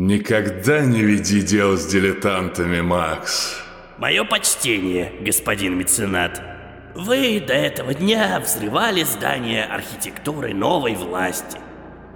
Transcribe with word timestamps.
Никогда 0.00 0.82
не 0.82 1.02
веди 1.02 1.42
дел 1.42 1.76
с 1.76 1.84
дилетантами, 1.86 2.80
Макс. 2.80 3.56
Мое 3.98 4.22
почтение, 4.22 5.12
господин 5.22 5.76
меценат. 5.76 6.40
Вы 6.94 7.42
до 7.44 7.54
этого 7.54 7.92
дня 7.94 8.38
взрывали 8.38 9.02
здание 9.02 9.64
архитектуры 9.64 10.54
новой 10.54 10.94
власти. 10.94 11.58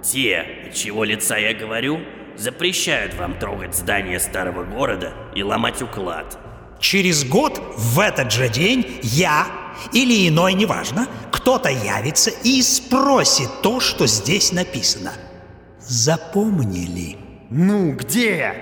Те, 0.01 0.45
от 0.67 0.73
чего 0.73 1.03
лица 1.03 1.35
я 1.35 1.53
говорю, 1.53 1.99
запрещают 2.37 3.15
вам 3.15 3.37
трогать 3.37 3.75
здание 3.75 4.21
старого 4.21 4.63
города 4.63 5.11
и 5.35 5.43
ломать 5.43 5.81
уклад. 5.81 6.39
Через 6.79 7.25
год 7.25 7.61
в 7.75 7.99
этот 7.99 8.31
же 8.31 8.47
день 8.47 8.97
я 9.01 9.45
или 9.91 10.29
иной, 10.29 10.53
неважно, 10.53 11.05
кто-то 11.33 11.67
явится 11.67 12.31
и 12.45 12.61
спросит 12.61 13.49
то, 13.61 13.81
что 13.81 14.07
здесь 14.07 14.53
написано. 14.53 15.11
Запомнили? 15.81 17.22
Ну, 17.55 17.91
где? 17.91 18.55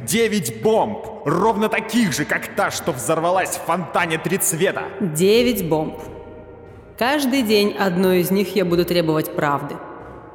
Девять 0.00 0.62
бомб, 0.62 1.06
ровно 1.24 1.68
таких 1.68 2.12
же, 2.12 2.24
как 2.24 2.56
та, 2.56 2.72
что 2.72 2.90
взорвалась 2.90 3.50
в 3.50 3.64
фонтане 3.66 4.18
три 4.18 4.36
цвета. 4.36 4.82
Девять 5.00 5.68
бомб. 5.68 6.00
Каждый 6.98 7.42
день 7.42 7.76
одной 7.78 8.18
из 8.18 8.32
них 8.32 8.56
я 8.56 8.64
буду 8.64 8.84
требовать 8.84 9.36
правды. 9.36 9.76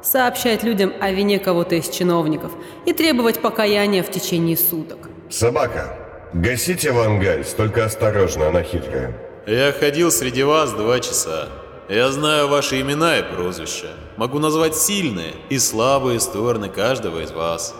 Сообщать 0.02 0.62
людям 0.62 0.94
о 1.00 1.10
вине 1.10 1.38
кого-то 1.38 1.74
из 1.74 1.86
чиновников 1.90 2.52
и 2.86 2.94
требовать 2.94 3.42
покаяния 3.42 4.02
в 4.02 4.10
течение 4.10 4.56
суток. 4.56 5.10
Собака, 5.28 5.98
гасите 6.32 6.92
вангальс, 6.92 7.52
только 7.52 7.84
осторожно, 7.84 8.48
она 8.48 8.62
хитрая. 8.62 9.14
Я 9.46 9.70
ходил 9.70 10.10
среди 10.10 10.44
вас 10.44 10.72
два 10.72 11.00
часа. 11.00 11.50
Я 11.90 12.10
знаю 12.10 12.48
ваши 12.48 12.80
имена 12.80 13.18
и 13.18 13.22
прозвища. 13.22 13.88
Могу 14.16 14.38
назвать 14.38 14.74
сильные 14.76 15.34
и 15.50 15.58
слабые 15.58 16.20
стороны 16.20 16.70
каждого 16.70 17.20
из 17.20 17.32
вас. 17.32 17.74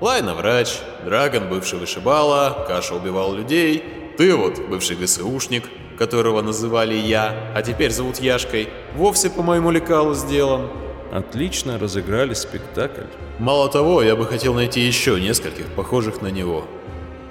Лайна 0.00 0.34
врач, 0.34 0.78
Драгон 1.04 1.48
бывший 1.48 1.78
вышибала, 1.80 2.64
Каша 2.68 2.94
убивал 2.94 3.34
людей, 3.34 3.82
ты 4.16 4.34
вот 4.36 4.60
бывший 4.68 4.96
ГСУшник, 4.96 5.64
которого 5.98 6.40
называли 6.40 6.94
я, 6.94 7.34
а 7.54 7.62
теперь 7.62 7.90
зовут 7.90 8.18
Яшкой, 8.18 8.68
вовсе 8.94 9.28
по 9.28 9.42
моему 9.42 9.72
лекалу 9.72 10.14
сделан. 10.14 10.68
Отлично 11.12 11.80
разыграли 11.80 12.34
спектакль. 12.34 13.06
Мало 13.40 13.68
того, 13.68 14.02
я 14.02 14.14
бы 14.14 14.24
хотел 14.24 14.54
найти 14.54 14.80
еще 14.80 15.20
нескольких 15.20 15.66
похожих 15.74 16.22
на 16.22 16.28
него. 16.28 16.64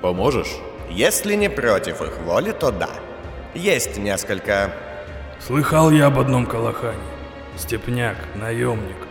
Поможешь? 0.02 0.54
Если 0.90 1.36
не 1.36 1.50
против 1.50 2.02
их 2.02 2.18
воли, 2.26 2.52
то 2.52 2.72
да. 2.72 2.90
Есть 3.54 3.98
несколько. 3.98 4.74
Слыхал 5.40 5.90
я 5.92 6.08
об 6.08 6.20
одном 6.20 6.46
Калахане. 6.46 7.00
Степняк, 7.56 8.18
наемник. 8.36 9.07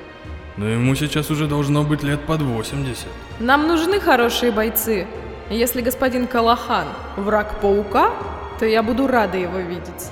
Но 0.56 0.68
ему 0.68 0.94
сейчас 0.94 1.30
уже 1.30 1.46
должно 1.46 1.84
быть 1.84 2.02
лет 2.02 2.24
под 2.26 2.40
80. 2.40 3.06
Нам 3.40 3.66
нужны 3.66 4.00
хорошие 4.00 4.52
бойцы. 4.52 5.06
Если 5.50 5.82
господин 5.82 6.26
Калахан 6.26 6.88
враг 7.16 7.60
паука, 7.60 8.10
то 8.58 8.64
я 8.64 8.82
буду 8.82 9.06
рада 9.06 9.36
его 9.36 9.58
видеть. 9.58 10.10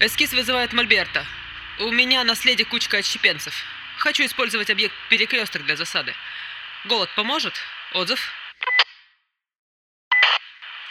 Эскиз 0.00 0.32
вызывает 0.32 0.72
Мольберта. 0.72 1.24
У 1.78 1.92
меня 1.92 2.24
наследие 2.24 2.66
кучка 2.66 2.98
отщепенцев. 2.98 3.54
Хочу 3.98 4.24
использовать 4.24 4.68
объект 4.68 4.94
перекресток 5.08 5.64
для 5.64 5.76
засады. 5.76 6.12
Голод 6.86 7.08
поможет? 7.14 7.54
Отзыв? 7.94 8.20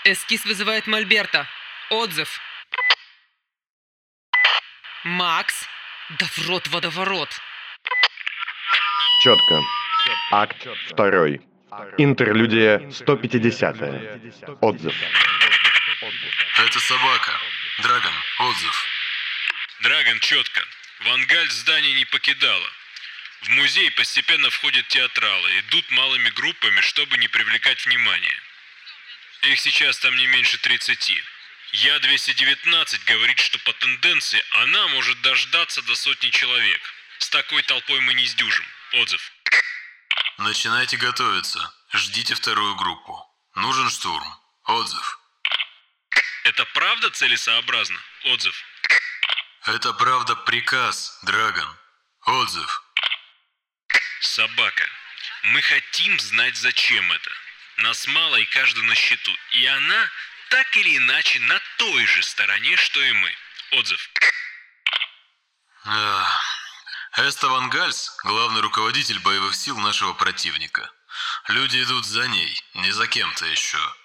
Эскиз 0.05 0.45
вызывает 0.45 0.87
Мольберта. 0.87 1.45
Отзыв. 1.89 2.39
Макс? 5.03 5.67
Да 6.19 6.25
в 6.25 6.49
рот 6.49 6.67
водоворот. 6.67 7.29
Четко. 9.23 9.61
Акт 10.31 10.67
второй. 10.89 11.41
Интерлюдия 11.97 12.89
150 12.91 13.77
Отзыв. 14.59 14.93
Это 16.57 16.79
собака. 16.79 17.31
Драгон, 17.79 18.13
отзыв. 18.39 18.85
Драгон, 19.83 20.19
четко. 20.19 20.61
Вангаль 21.05 21.49
здание 21.49 21.93
не 21.93 22.05
покидала. 22.05 22.69
В 23.43 23.49
музей 23.49 23.89
постепенно 23.91 24.49
входят 24.49 24.87
театралы, 24.87 25.59
идут 25.59 25.89
малыми 25.91 26.29
группами, 26.31 26.81
чтобы 26.81 27.17
не 27.17 27.27
привлекать 27.27 27.85
внимания. 27.85 28.37
Их 29.43 29.59
сейчас 29.59 29.97
там 29.99 30.15
не 30.17 30.27
меньше 30.27 30.59
30. 30.61 31.23
Я-219 31.73 33.05
говорит, 33.05 33.39
что 33.39 33.57
по 33.59 33.71
тенденции 33.73 34.43
она 34.51 34.87
может 34.89 35.21
дождаться 35.21 35.81
до 35.83 35.95
сотни 35.95 36.29
человек. 36.29 36.81
С 37.19 37.29
такой 37.29 37.63
толпой 37.63 37.99
мы 38.01 38.13
не 38.13 38.25
сдюжим. 38.25 38.65
Отзыв. 38.93 39.31
Начинайте 40.37 40.97
готовиться. 40.97 41.73
Ждите 41.93 42.35
вторую 42.35 42.75
группу. 42.75 43.25
Нужен 43.55 43.89
штурм. 43.89 44.39
Отзыв. 44.65 45.19
Это 46.43 46.65
правда 46.65 47.09
целесообразно? 47.11 47.99
Отзыв. 48.25 48.65
Это 49.65 49.93
правда 49.93 50.35
приказ, 50.35 51.19
Драгон. 51.23 51.77
Отзыв. 52.25 52.83
Собака. 54.19 54.89
Мы 55.43 55.61
хотим 55.61 56.19
знать, 56.19 56.57
зачем 56.57 57.11
это. 57.11 57.31
Нас 57.77 58.07
мало 58.07 58.35
и 58.35 58.45
каждый 58.45 58.83
на 58.83 58.95
счету. 58.95 59.31
И 59.51 59.65
она 59.65 60.09
так 60.51 60.77
или 60.77 60.97
иначе 60.97 61.39
на 61.39 61.59
той 61.77 62.05
же 62.05 62.21
стороне, 62.21 62.75
что 62.75 63.01
и 63.01 63.11
мы. 63.13 63.31
Отзыв. 63.71 64.09
Эстован 67.17 67.69
Гальс– 67.69 68.13
главный 68.23 68.61
руководитель 68.61 69.19
боевых 69.19 69.55
сил 69.55 69.77
нашего 69.79 70.13
противника. 70.13 70.91
Люди 71.47 71.81
идут 71.81 72.05
за 72.05 72.27
ней, 72.27 72.61
не 72.75 72.91
за 72.91 73.07
кем-то 73.07 73.45
еще. 73.45 73.95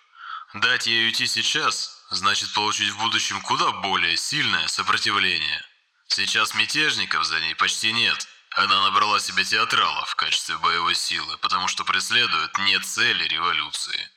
Дать 0.55 0.87
ей 0.87 1.07
уйти 1.07 1.27
сейчас– 1.27 2.05
значит 2.11 2.53
получить 2.55 2.91
в 2.91 2.99
будущем 2.99 3.41
куда 3.43 3.73
более 3.73 4.17
сильное 4.17 4.69
сопротивление. 4.69 5.65
Сейчас 6.07 6.55
мятежников 6.55 7.25
за 7.25 7.41
ней 7.41 7.57
почти 7.57 7.93
нет. 7.93 8.29
Она 8.51 8.85
набрала 8.85 9.19
себе 9.19 9.45
театралов 9.45 10.11
в 10.11 10.15
качестве 10.15 10.57
боевой 10.59 10.95
силы, 10.95 11.37
потому 11.39 11.67
что 11.67 11.85
преследует 11.85 12.57
не 12.59 12.79
цели 12.79 13.25
революции. 13.25 14.09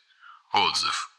Отзыв. 0.52 1.10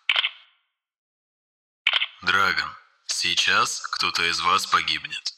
Драгон, 2.22 2.70
сейчас 3.06 3.80
кто-то 3.92 4.22
из 4.28 4.40
вас 4.40 4.66
погибнет. 4.66 5.34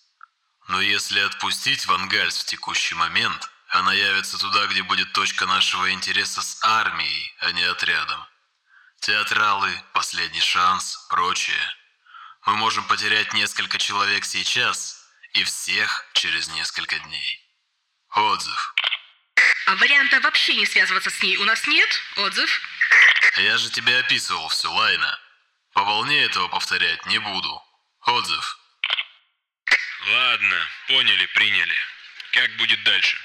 Но 0.67 0.81
если 0.81 1.21
отпустить 1.21 1.87
Вангальс 1.87 2.39
в 2.39 2.45
текущий 2.45 2.97
момент, 2.97 3.51
она 3.69 3.93
явится 3.93 4.37
туда, 4.37 4.67
где 4.67 4.83
будет 4.83 5.13
точка 5.13 5.47
нашего 5.47 5.93
интереса 5.93 6.43
с 6.43 6.59
армией, 6.65 7.35
а 7.39 7.53
не 7.53 7.63
отрядом. 7.63 8.27
Театралы, 9.01 9.71
последний 9.93 10.41
шанс, 10.41 11.07
прочее. 11.09 11.77
Мы 12.47 12.57
можем 12.57 12.85
потерять 12.89 13.33
несколько 13.33 13.79
человек 13.79 14.25
сейчас 14.25 15.07
и 15.35 15.45
всех 15.45 16.05
через 16.15 16.49
несколько 16.49 16.99
дней. 16.99 17.49
Отзыв. 18.17 18.75
А 19.67 19.77
варианта 19.77 20.21
вообще 20.21 20.57
не 20.57 20.67
связываться 20.67 21.11
с 21.11 21.23
ней 21.23 21.37
у 21.37 21.45
нас 21.45 21.65
нет? 21.69 21.89
Отзыв? 22.17 22.61
Я 23.37 23.57
же 23.57 23.71
тебе 23.71 23.99
описывал 24.01 24.49
все, 24.49 24.69
Лайна. 24.69 25.19
По 25.73 25.85
волне 25.85 26.23
этого 26.23 26.49
повторять 26.49 27.07
не 27.07 27.19
буду. 27.19 27.63
Отзыв. 28.07 28.59
Ладно, 30.07 30.69
поняли, 30.89 31.27
приняли. 31.35 31.77
Как 32.33 32.57
будет 32.57 32.83
дальше? 32.85 33.19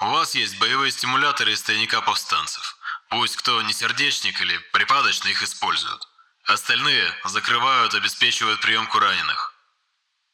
У 0.00 0.06
вас 0.06 0.34
есть 0.34 0.58
боевые 0.58 0.90
стимуляторы 0.90 1.52
из 1.52 1.62
тайника 1.62 2.00
повстанцев. 2.00 2.76
Пусть 3.10 3.36
кто 3.36 3.60
не 3.62 3.72
сердечник 3.72 4.40
или 4.40 4.56
припадочный 4.72 5.32
их 5.32 5.42
используют. 5.42 6.08
Остальные 6.44 7.12
закрывают, 7.24 7.94
обеспечивают 7.94 8.60
приемку 8.60 8.98
раненых. 8.98 9.54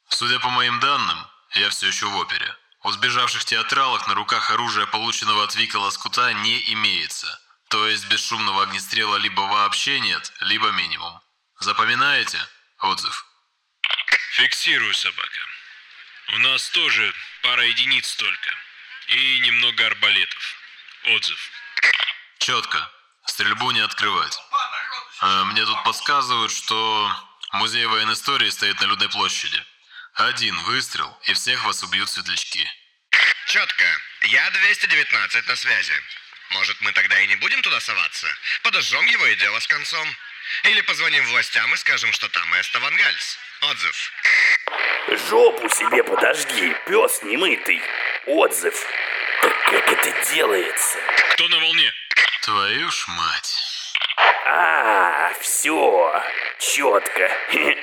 Судя 0.09 0.39
по 0.39 0.51
моим 0.51 0.79
данным, 0.79 1.27
я 1.55 1.71
все 1.71 1.89
еще 1.89 2.07
в 2.07 2.17
опере. 2.17 2.55
У 2.85 2.93
сбежавших 2.93 3.45
театралов 3.45 4.07
на 4.07 4.15
руках 4.15 4.51
оружия, 4.53 4.87
полученного 4.87 5.43
от 5.43 5.55
Вика 5.57 5.79
Лоскута, 5.79 6.33
не 6.33 6.73
имеется. 6.73 7.41
То 7.77 7.89
есть 7.89 8.07
бесшумного 8.07 8.63
огнестрела 8.63 9.17
либо 9.17 9.43
вообще 9.43 10.01
нет, 10.01 10.33
либо 10.41 10.71
минимум. 10.71 11.21
Запоминаете? 11.61 12.39
Отзыв. 12.79 13.27
Фиксирую, 14.31 14.95
собака. 14.95 15.41
У 16.29 16.39
нас 16.39 16.71
тоже 16.71 17.15
пара 17.43 17.67
единиц 17.67 18.17
только. 18.17 18.51
И 19.09 19.41
немного 19.41 19.87
арбалетов. 19.87 20.57
Отзыв. 21.05 21.51
Четко. 22.39 22.91
Стрельбу 23.27 23.71
не 23.73 23.81
открывать. 23.81 24.39
А 25.21 25.45
мне 25.45 25.63
тут 25.67 25.85
подсказывают, 25.85 26.53
что 26.53 27.13
музей 27.53 27.85
военной 27.85 28.15
истории 28.15 28.49
стоит 28.49 28.81
на 28.81 28.87
Людной 28.87 29.11
площади. 29.11 29.63
Один 30.15 30.59
выстрел, 30.63 31.15
и 31.25 31.35
всех 31.35 31.63
вас 31.65 31.83
убьют 31.83 32.09
светлячки. 32.09 32.67
Четко. 33.49 33.99
Я 34.23 34.51
219 34.51 35.47
на 35.47 35.57
связи. 35.57 35.93
Может, 36.51 36.81
мы 36.81 36.93
тогда 36.93 37.19
и 37.21 37.27
не 37.27 37.37
будем 37.37 37.61
туда 37.63 37.81
соваться? 37.81 38.27
Подожжем 38.63 39.05
его 39.07 39.27
и 39.27 39.37
дело 39.37 39.59
с 39.59 39.67
концом. 39.67 40.09
Или 40.65 40.81
позвоним 40.83 41.25
властям 41.27 41.73
и 41.75 41.77
скажем, 41.77 42.13
что 42.13 42.29
там 42.29 42.55
Эста 42.55 42.79
Вангальс. 42.81 43.39
Отзыв. 43.63 44.13
Жопу 45.29 45.69
себе 45.69 46.05
подожги, 46.05 46.75
пес 46.87 47.23
немытый. 47.23 47.81
Отзыв. 48.27 48.87
Как 49.41 49.93
это 49.93 50.33
делается? 50.35 50.99
Кто 51.33 51.49
на 51.49 51.59
волне? 51.59 51.93
Твою 52.43 52.91
ж 52.91 53.05
мать. 53.09 53.57
А, 54.47 55.33
все, 55.41 56.25
четко. 56.59 57.31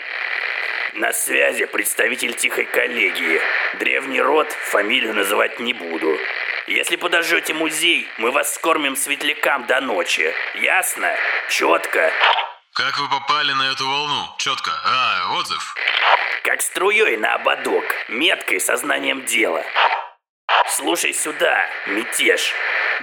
На 0.94 1.12
связи 1.12 1.66
представитель 1.66 2.36
тихой 2.36 2.66
коллегии. 2.66 3.42
Древний 3.80 4.22
род, 4.22 4.52
фамилию 4.52 5.16
называть 5.16 5.60
не 5.60 5.74
буду. 5.74 6.20
Если 6.68 6.96
подожжете 6.96 7.54
музей, 7.54 8.08
мы 8.18 8.32
вас 8.32 8.56
скормим 8.56 8.96
светлякам 8.96 9.66
до 9.66 9.82
ночи. 9.82 10.34
Ясно? 10.56 11.14
Четко. 11.50 12.10
Как 12.74 12.98
вы 12.98 13.10
попали 13.10 13.52
на 13.52 13.70
эту 13.70 13.86
волну? 13.86 14.30
Четко. 14.38 14.72
А, 14.86 15.38
отзыв. 15.40 15.76
Как 16.44 16.62
струей 16.62 17.18
на 17.18 17.36
ободок, 17.36 17.84
меткой 18.08 18.62
сознанием 18.62 19.26
дела. 19.26 19.66
Слушай 20.70 21.14
сюда, 21.14 21.68
мятеж. 21.88 22.54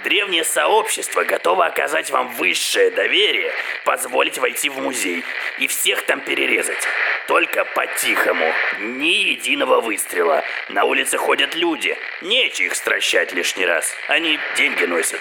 Древнее 0.04 0.44
сообщество 0.44 1.24
готово 1.24 1.66
оказать 1.66 2.10
вам 2.10 2.28
высшее 2.34 2.90
доверие, 2.90 3.52
позволить 3.84 4.38
войти 4.38 4.70
в 4.70 4.78
музей 4.78 5.24
и 5.58 5.66
всех 5.66 6.06
там 6.06 6.20
перерезать. 6.20 6.82
Только 7.26 7.64
по-тихому, 7.64 8.54
ни 8.78 9.08
единого 9.08 9.80
выстрела. 9.80 10.42
На 10.68 10.84
улице 10.84 11.18
ходят 11.18 11.54
люди, 11.54 11.96
нечего 12.22 12.66
их 12.66 12.74
стращать 12.74 13.32
лишний 13.32 13.66
раз. 13.66 13.92
Они 14.08 14.38
деньги 14.56 14.84
носят. 14.84 15.20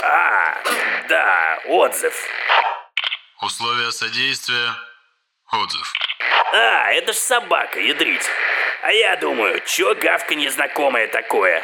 А, 0.00 0.62
да, 1.08 1.60
отзыв. 1.66 2.14
Условия 3.42 3.90
содействия. 3.90 4.74
Отзыв. 5.52 5.92
А, 6.52 6.92
это 6.92 7.12
ж 7.12 7.16
собака, 7.16 7.80
ядрить. 7.80 8.28
А 8.82 8.92
я 8.92 9.16
думаю, 9.16 9.60
чё 9.66 9.94
гавка 9.94 10.34
незнакомое 10.34 11.08
такое? 11.08 11.62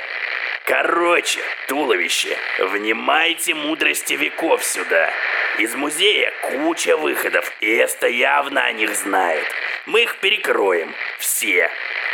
Короче, 0.71 1.41
туловище, 1.67 2.39
внимайте 2.61 3.55
мудрости 3.55 4.13
веков 4.13 4.63
сюда. 4.63 5.13
Из 5.59 5.75
музея 5.75 6.33
куча 6.43 6.97
выходов, 6.97 7.51
и 7.59 7.67
Эста 7.67 8.07
явно 8.07 8.63
о 8.63 8.71
них 8.71 8.95
знает. 8.95 9.45
Мы 9.87 10.05
их 10.05 10.19
перекроем, 10.19 10.95
все. 11.19 11.69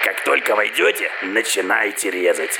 Как 0.04 0.24
только 0.24 0.56
войдете, 0.56 1.12
начинайте 1.20 2.10
резать. 2.10 2.58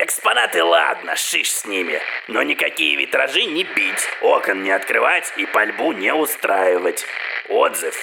Экспонаты 0.00 0.64
ладно, 0.64 1.14
шиш 1.14 1.52
с 1.52 1.64
ними, 1.66 2.02
но 2.26 2.42
никакие 2.42 2.96
витражи 2.96 3.44
не 3.44 3.62
бить, 3.62 4.08
окон 4.22 4.64
не 4.64 4.72
открывать 4.72 5.32
и 5.36 5.46
пальбу 5.46 5.92
не 5.92 6.12
устраивать. 6.12 7.06
Отзыв. 7.48 7.94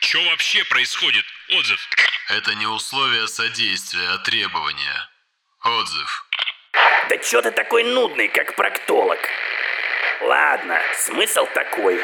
Что 0.00 0.20
вообще 0.24 0.64
происходит? 0.64 1.24
Отзыв. 1.50 1.88
Это 2.30 2.52
не 2.56 2.66
условия 2.66 3.28
содействия, 3.28 4.08
а 4.08 4.18
требования. 4.18 5.08
Отзыв. 5.62 6.24
Да 7.08 7.16
чё 7.18 7.42
ты 7.42 7.50
такой 7.50 7.84
нудный, 7.84 8.28
как 8.28 8.54
проктолог? 8.54 9.18
Ладно, 10.20 10.80
смысл 10.94 11.46
такой. 11.54 12.00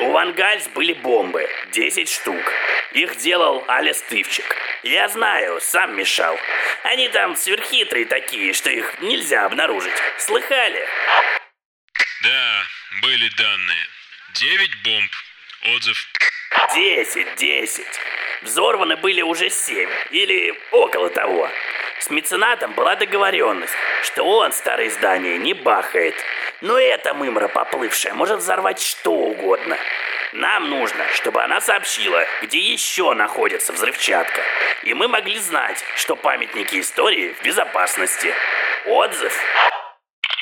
У 0.00 0.10
Вангальс 0.10 0.68
были 0.68 0.92
бомбы, 0.92 1.48
10 1.72 2.10
штук. 2.10 2.52
Их 2.92 3.16
делал 3.16 3.64
Алис 3.68 4.00
Тывчик. 4.02 4.56
Я 4.82 5.08
знаю, 5.08 5.60
сам 5.60 5.96
мешал. 5.96 6.38
Они 6.84 7.08
там 7.08 7.36
сверххитрые 7.36 8.06
такие, 8.06 8.52
что 8.54 8.70
их 8.70 9.00
нельзя 9.00 9.44
обнаружить. 9.44 9.96
Слыхали? 10.18 10.88
Да, 12.22 12.62
были 13.02 13.28
данные. 13.36 13.86
Девять 14.34 14.82
бомб. 14.82 15.12
Отзыв. 15.76 16.08
Десять, 16.74 17.34
десять. 17.36 18.00
Взорваны 18.42 18.96
были 18.96 19.22
уже 19.22 19.50
семь, 19.50 19.90
или 20.10 20.54
около 20.70 21.10
того. 21.10 21.50
С 22.00 22.10
меценатом 22.10 22.72
была 22.74 22.96
договоренность, 22.96 23.74
что 24.04 24.24
он 24.24 24.52
старые 24.52 24.90
здания 24.90 25.36
не 25.38 25.54
бахает. 25.54 26.14
Но 26.60 26.78
эта 26.78 27.14
мымра 27.14 27.48
поплывшая 27.48 28.14
может 28.14 28.38
взорвать 28.38 28.80
что 28.80 29.12
угодно. 29.12 29.76
Нам 30.32 30.68
нужно, 30.68 31.06
чтобы 31.14 31.42
она 31.42 31.60
сообщила, 31.60 32.24
где 32.42 32.58
еще 32.58 33.14
находится 33.14 33.72
взрывчатка. 33.72 34.42
И 34.84 34.94
мы 34.94 35.08
могли 35.08 35.38
знать, 35.38 35.82
что 35.96 36.16
памятники 36.16 36.80
истории 36.80 37.32
в 37.32 37.42
безопасности. 37.42 38.34
Отзыв. 38.86 39.34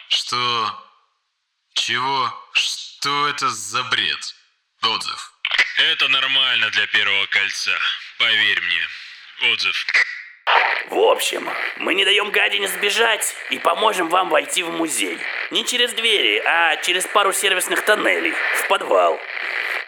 Что? 0.09 0.83
Чего? 1.75 2.33
Что 2.53 3.29
это 3.29 3.49
за 3.49 3.83
бред? 3.85 4.35
Отзыв. 4.83 5.33
Это 5.91 6.09
нормально 6.09 6.71
для 6.71 6.87
первого 6.89 7.27
кольца. 7.27 7.79
Поверь 8.19 8.61
мне. 8.61 9.53
Отзыв. 9.53 9.87
В 10.89 10.99
общем, 10.99 11.49
мы 11.77 11.95
не 11.95 12.05
даем 12.05 12.31
гадине 12.31 12.69
сбежать 12.69 13.35
и 13.51 13.59
поможем 13.59 14.09
вам 14.09 14.29
войти 14.29 14.63
в 14.63 14.71
музей. 14.71 15.19
Не 15.51 15.65
через 15.65 15.93
двери, 15.93 16.43
а 16.45 16.77
через 16.77 17.07
пару 17.07 17.33
сервисных 17.33 17.85
тоннелей, 17.85 18.33
в 18.55 18.69
подвал. 18.69 19.19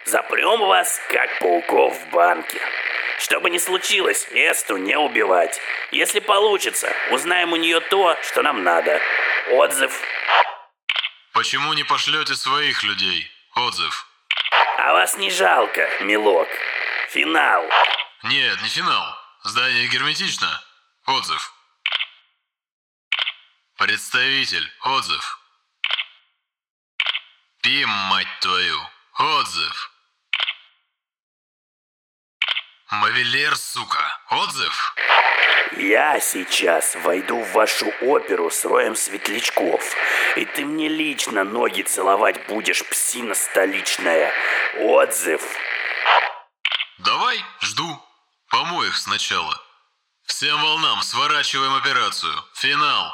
Запрем 0.05 0.59
вас, 0.59 1.01
как 1.09 1.39
пауков 1.39 1.97
в 1.97 2.09
банке. 2.09 2.59
Что 3.19 3.39
бы 3.39 3.49
ни 3.49 3.57
случилось, 3.57 4.27
Эсту 4.31 4.77
не 4.77 4.97
убивать. 4.97 5.59
Если 5.91 6.19
получится, 6.19 6.93
узнаем 7.11 7.53
у 7.53 7.57
нее 7.57 7.79
то, 7.79 8.17
что 8.23 8.41
нам 8.41 8.63
надо. 8.63 9.01
Отзыв. 9.51 10.01
Почему 11.33 11.73
не 11.73 11.83
пошлете 11.83 12.35
своих 12.35 12.83
людей? 12.83 13.29
Отзыв. 13.55 14.07
А 14.77 14.93
вас 14.93 15.17
не 15.17 15.29
жалко, 15.29 15.89
милок. 16.01 16.47
Финал. 17.09 17.65
Нет, 18.23 18.61
не 18.61 18.69
финал. 18.69 19.18
Здание 19.43 19.87
герметично. 19.87 20.61
Отзыв. 21.05 21.53
Представитель. 23.77 24.69
Отзыв. 24.83 25.39
Пим, 27.61 27.87
мать 27.87 28.27
твою. 28.41 28.77
Отзыв. 29.17 29.91
Мавилер, 32.91 33.55
сука. 33.55 34.19
Отзыв. 34.29 34.95
Я 35.77 36.19
сейчас 36.19 36.95
войду 36.95 37.41
в 37.41 37.53
вашу 37.53 37.89
оперу 38.01 38.49
с 38.49 38.65
роем 38.65 38.95
светлячков, 38.95 39.95
и 40.35 40.43
ты 40.43 40.65
мне 40.65 40.89
лично 40.89 41.45
ноги 41.45 41.83
целовать 41.83 42.45
будешь, 42.47 42.85
псина 42.85 43.35
столичная. 43.35 44.33
Отзыв. 44.79 45.41
Давай, 46.97 47.41
жду. 47.61 48.08
Помой 48.49 48.87
их 48.87 48.97
сначала. 48.97 49.61
Всем 50.25 50.59
волнам 50.61 51.01
сворачиваем 51.01 51.73
операцию. 51.75 52.33
Финал. 52.55 53.13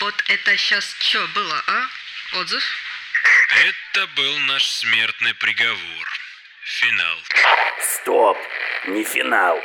Вот 0.00 0.14
это 0.28 0.56
сейчас 0.56 0.84
что 1.00 1.26
было, 1.28 1.62
а? 1.66 2.38
Отзыв? 2.40 2.62
Это 3.66 4.06
был 4.08 4.38
наш 4.40 4.64
смертный 4.64 5.34
приговор. 5.34 6.08
Финал. 6.62 7.16
Стоп, 7.80 8.38
не 8.86 9.02
финал. 9.02 9.60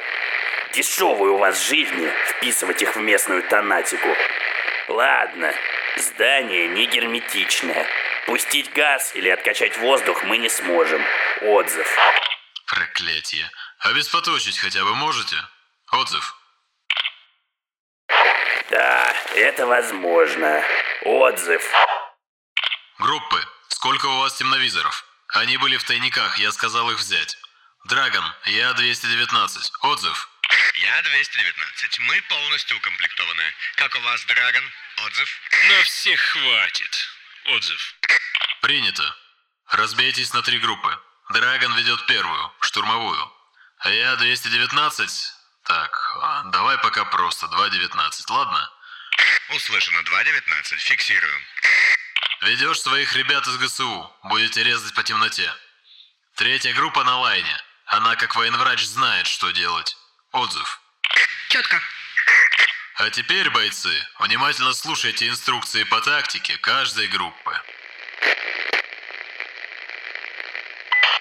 Дешевые 0.74 1.34
у 1.34 1.38
вас 1.38 1.68
жизни 1.68 2.12
вписывать 2.28 2.82
их 2.82 2.96
в 2.96 3.00
местную 3.00 3.44
тонатику. 3.44 4.10
Ладно, 4.88 5.54
здание 5.98 6.68
не 6.68 6.88
герметичное. 6.88 7.88
Пустить 8.26 8.74
газ 8.74 9.16
или 9.16 9.30
откачать 9.30 9.78
воздух 9.78 10.24
мы 10.24 10.38
не 10.38 10.50
сможем. 10.50 11.04
Отзыв. 11.42 11.88
Проклятие. 12.66 13.50
Обеспоточить 13.86 14.58
хотя 14.58 14.84
бы 14.84 14.96
можете? 14.96 15.38
Отзыв. 15.92 16.36
Да, 18.72 19.14
это 19.36 19.68
возможно. 19.68 20.64
Отзыв. 21.04 21.64
Группы, 22.98 23.48
сколько 23.68 24.08
у 24.08 24.18
вас 24.18 24.34
темновизоров? 24.38 25.06
Они 25.28 25.58
были 25.58 25.78
в 25.78 25.84
тайниках, 25.84 26.40
я 26.40 26.52
сказал 26.52 26.90
их 26.90 26.98
взять. 26.98 27.38
Драгон, 27.84 28.24
я 28.46 28.74
219. 28.74 29.72
Отзыв. 29.82 30.30
Я 30.82 31.02
219. 31.04 32.00
Мы 32.00 32.22
полностью 32.24 32.78
укомплектованы. 32.78 33.44
Как 33.76 33.94
у 33.94 34.00
вас, 34.00 34.26
Драгон? 34.26 34.64
Отзыв? 35.06 35.30
На 35.70 35.84
всех 35.84 36.20
хватит. 36.20 37.10
Отзыв. 37.54 37.96
Принято. 38.62 39.16
Разбейтесь 39.70 40.34
на 40.34 40.42
три 40.42 40.58
группы. 40.58 41.00
Драгон 41.30 41.76
ведет 41.76 42.04
первую, 42.08 42.52
штурмовую. 42.62 43.35
А 43.86 43.90
я 43.92 44.16
219. 44.16 45.34
Так, 45.64 46.18
а, 46.20 46.44
давай 46.46 46.76
пока 46.80 47.06
просто 47.06 47.48
219, 47.48 48.30
ладно? 48.32 48.72
Услышано 49.54 50.02
219. 50.02 50.80
Фиксирую. 50.80 51.42
Ведешь 52.42 52.82
своих 52.82 53.16
ребят 53.16 53.46
из 53.46 53.58
ГСУ. 53.58 54.12
Будете 54.24 54.64
резать 54.64 54.96
по 54.96 55.04
темноте. 55.04 55.54
Третья 56.34 56.74
группа 56.74 57.04
на 57.04 57.20
лайне. 57.20 57.58
Она, 57.86 58.16
как 58.16 58.36
военврач, 58.36 58.84
знает, 58.84 59.28
что 59.28 59.52
делать. 59.52 59.96
Отзыв. 60.32 60.80
Четко. 61.50 61.80
А 62.96 63.12
теперь, 63.12 63.52
бойцы, 63.52 64.08
внимательно 64.18 64.74
слушайте 64.74 65.28
инструкции 65.28 65.84
по 65.84 66.02
тактике 66.02 66.58
каждой 66.58 67.08
группы. 67.08 67.62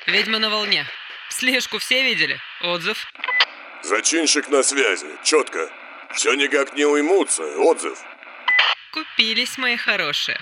Ведьма 0.07 0.39
на 0.39 0.49
волне. 0.49 0.89
Слежку 1.39 1.79
все 1.79 2.05
видели? 2.05 2.41
Отзыв? 2.61 3.09
Зачинщик 3.83 4.49
на 4.51 4.63
связи. 4.63 5.09
Четко. 5.25 5.69
Все 6.15 6.33
никак 6.35 6.75
не 6.75 6.85
уймутся. 6.85 7.43
Отзыв. 7.59 7.99
Купились, 8.93 9.59
мои 9.59 9.77
хорошие. 9.77 10.39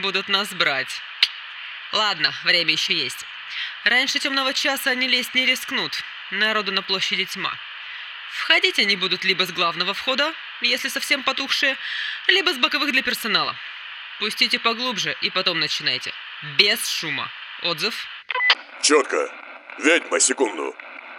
Будут 0.00 0.28
нас 0.28 0.54
брать. 0.54 1.02
Ладно, 1.92 2.32
время 2.44 2.70
еще 2.70 2.94
есть. 2.94 3.24
Раньше 3.82 4.20
темного 4.20 4.54
часа 4.54 4.90
они 4.90 5.08
лезть 5.08 5.34
не 5.34 5.44
рискнут. 5.44 6.04
Народу 6.30 6.70
на 6.70 6.82
площади 6.82 7.24
тьма. 7.24 7.52
Входить 8.30 8.78
они 8.78 8.94
будут 8.94 9.24
либо 9.24 9.44
с 9.44 9.50
главного 9.50 9.92
входа, 9.92 10.32
если 10.60 10.88
совсем 10.88 11.24
потухшие, 11.24 11.76
либо 12.28 12.54
с 12.54 12.58
боковых 12.58 12.92
для 12.92 13.02
персонала. 13.02 13.56
Пустите 14.20 14.60
поглубже 14.60 15.16
и 15.20 15.30
потом 15.30 15.58
начинайте. 15.58 16.12
Без 16.56 16.88
шума. 16.88 17.28
Отзыв? 17.62 18.06
Четко. 18.82 19.32
Ведьма, 19.78 20.18
секунду. 20.20 20.74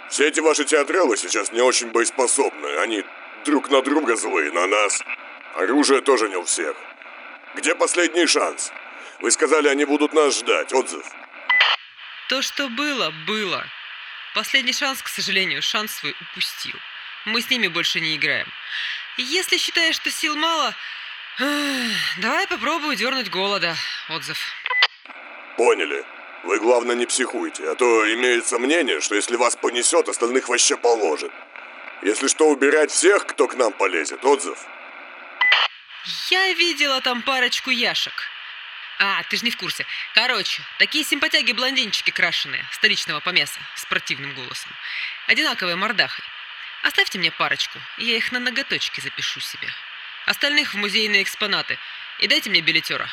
Все 0.09 0.27
эти 0.27 0.39
ваши 0.39 0.65
театралы 0.65 1.15
сейчас 1.17 1.51
не 1.51 1.61
очень 1.61 1.91
боеспособны. 1.91 2.77
Они 2.79 3.03
друг 3.45 3.69
на 3.69 3.81
друга 3.81 4.15
злые, 4.15 4.51
на 4.51 4.67
нас. 4.67 5.01
Оружие 5.55 6.01
тоже 6.01 6.29
не 6.29 6.35
у 6.35 6.43
всех. 6.43 6.75
Где 7.55 7.75
последний 7.75 8.25
шанс? 8.25 8.71
Вы 9.21 9.31
сказали, 9.31 9.67
они 9.67 9.85
будут 9.85 10.13
нас 10.13 10.39
ждать. 10.39 10.73
Отзыв. 10.73 11.05
То, 12.27 12.41
что 12.41 12.69
было, 12.69 13.11
было. 13.25 13.65
Последний 14.35 14.73
шанс, 14.73 15.01
к 15.01 15.07
сожалению, 15.07 15.61
шанс 15.61 15.93
свой 15.93 16.15
упустил. 16.21 16.75
Мы 17.25 17.41
с 17.41 17.49
ними 17.49 17.67
больше 17.67 17.99
не 17.99 18.15
играем. 18.15 18.47
Если 19.17 19.57
считаешь, 19.57 19.95
что 19.95 20.11
сил 20.11 20.35
мало, 20.35 20.75
давай 22.17 22.47
попробую 22.47 22.95
дернуть 22.95 23.29
голода. 23.29 23.75
Отзыв. 24.09 24.37
Поняли. 25.57 26.05
Вы, 26.43 26.59
главное, 26.59 26.95
не 26.95 27.05
психуйте, 27.05 27.69
а 27.69 27.75
то 27.75 28.13
имеется 28.13 28.59
мнение, 28.59 29.01
что 29.01 29.15
если 29.15 29.35
вас 29.35 29.55
понесет, 29.55 30.07
остальных 30.07 30.47
вообще 30.47 30.77
положит. 30.77 31.31
Если 32.01 32.27
что, 32.27 32.47
убирать 32.47 32.91
всех, 32.91 33.25
кто 33.25 33.47
к 33.47 33.55
нам 33.55 33.73
полезет. 33.73 34.23
Отзыв. 34.23 34.57
Я 36.29 36.53
видела 36.53 37.01
там 37.01 37.21
парочку 37.21 37.71
яшек. 37.71 38.13
А, 38.99 39.21
ты 39.29 39.37
же 39.37 39.45
не 39.45 39.51
в 39.51 39.57
курсе. 39.57 39.85
Короче, 40.13 40.61
такие 40.77 41.03
симпатяги-блондинчики 41.03 42.11
крашеные, 42.11 42.65
столичного 42.71 43.19
помеса, 43.19 43.59
с 43.75 43.85
противным 43.85 44.33
голосом. 44.33 44.71
Одинаковые 45.27 45.75
мордахой. 45.75 46.25
Оставьте 46.83 47.19
мне 47.19 47.31
парочку, 47.31 47.79
я 47.97 48.15
их 48.15 48.31
на 48.31 48.39
ноготочки 48.39 49.01
запишу 49.01 49.39
себе. 49.41 49.67
Остальных 50.25 50.73
в 50.73 50.77
музейные 50.77 51.23
экспонаты. 51.23 51.77
И 52.19 52.27
дайте 52.27 52.49
мне 52.49 52.61
билетера. 52.61 53.07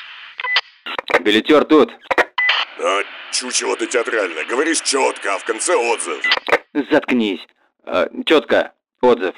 Билетер 1.21 1.65
тут. 1.65 1.93
А, 2.79 3.03
чучело 3.33 3.77
ты 3.77 3.87
театральное. 3.87 4.45
Говоришь 4.45 4.81
четко, 4.81 5.35
а 5.35 5.39
в 5.39 5.45
конце 5.45 5.75
отзыв. 5.75 6.23
Заткнись. 6.91 7.41
А, 7.85 8.09
четко. 8.25 8.73
Отзыв. 9.01 9.35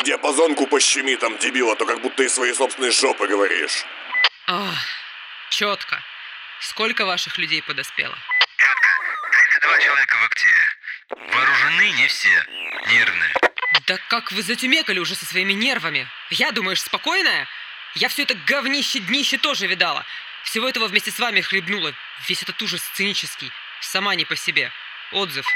И 0.00 0.04
диапазонку 0.04 0.66
пощеми 0.66 1.14
там, 1.16 1.36
дебила, 1.38 1.76
то 1.76 1.86
как 1.86 2.00
будто 2.00 2.22
из 2.22 2.34
своей 2.34 2.54
собственной 2.54 2.90
жопы 2.90 3.26
говоришь. 3.26 3.84
А, 4.46 4.72
четко. 5.50 6.02
Сколько 6.60 7.06
ваших 7.06 7.38
людей 7.38 7.62
подоспело? 7.62 8.16
Два 9.62 9.78
человека 9.78 10.16
в 10.16 10.24
активе. 10.24 11.32
Вооружены 11.32 11.90
не 11.92 12.06
все. 12.08 12.44
Нервные. 12.90 13.34
Да 13.86 13.98
как 14.08 14.32
вы 14.32 14.42
затюмекали 14.42 14.98
уже 14.98 15.14
со 15.14 15.26
своими 15.26 15.52
нервами? 15.52 16.08
Я, 16.30 16.52
думаешь, 16.52 16.80
спокойная? 16.80 17.46
Я 17.94 18.08
все 18.08 18.22
это 18.22 18.34
говнище-днище 18.46 19.38
тоже 19.38 19.66
видала. 19.66 20.04
Всего 20.44 20.68
этого 20.68 20.88
вместе 20.88 21.10
с 21.10 21.18
вами 21.18 21.40
хлебнула. 21.40 21.94
Весь 22.28 22.42
этот 22.42 22.60
ужас 22.62 22.82
сценический. 22.82 23.50
Сама 23.80 24.14
не 24.14 24.24
по 24.24 24.36
себе. 24.36 24.72
Отзыв. 25.12 25.46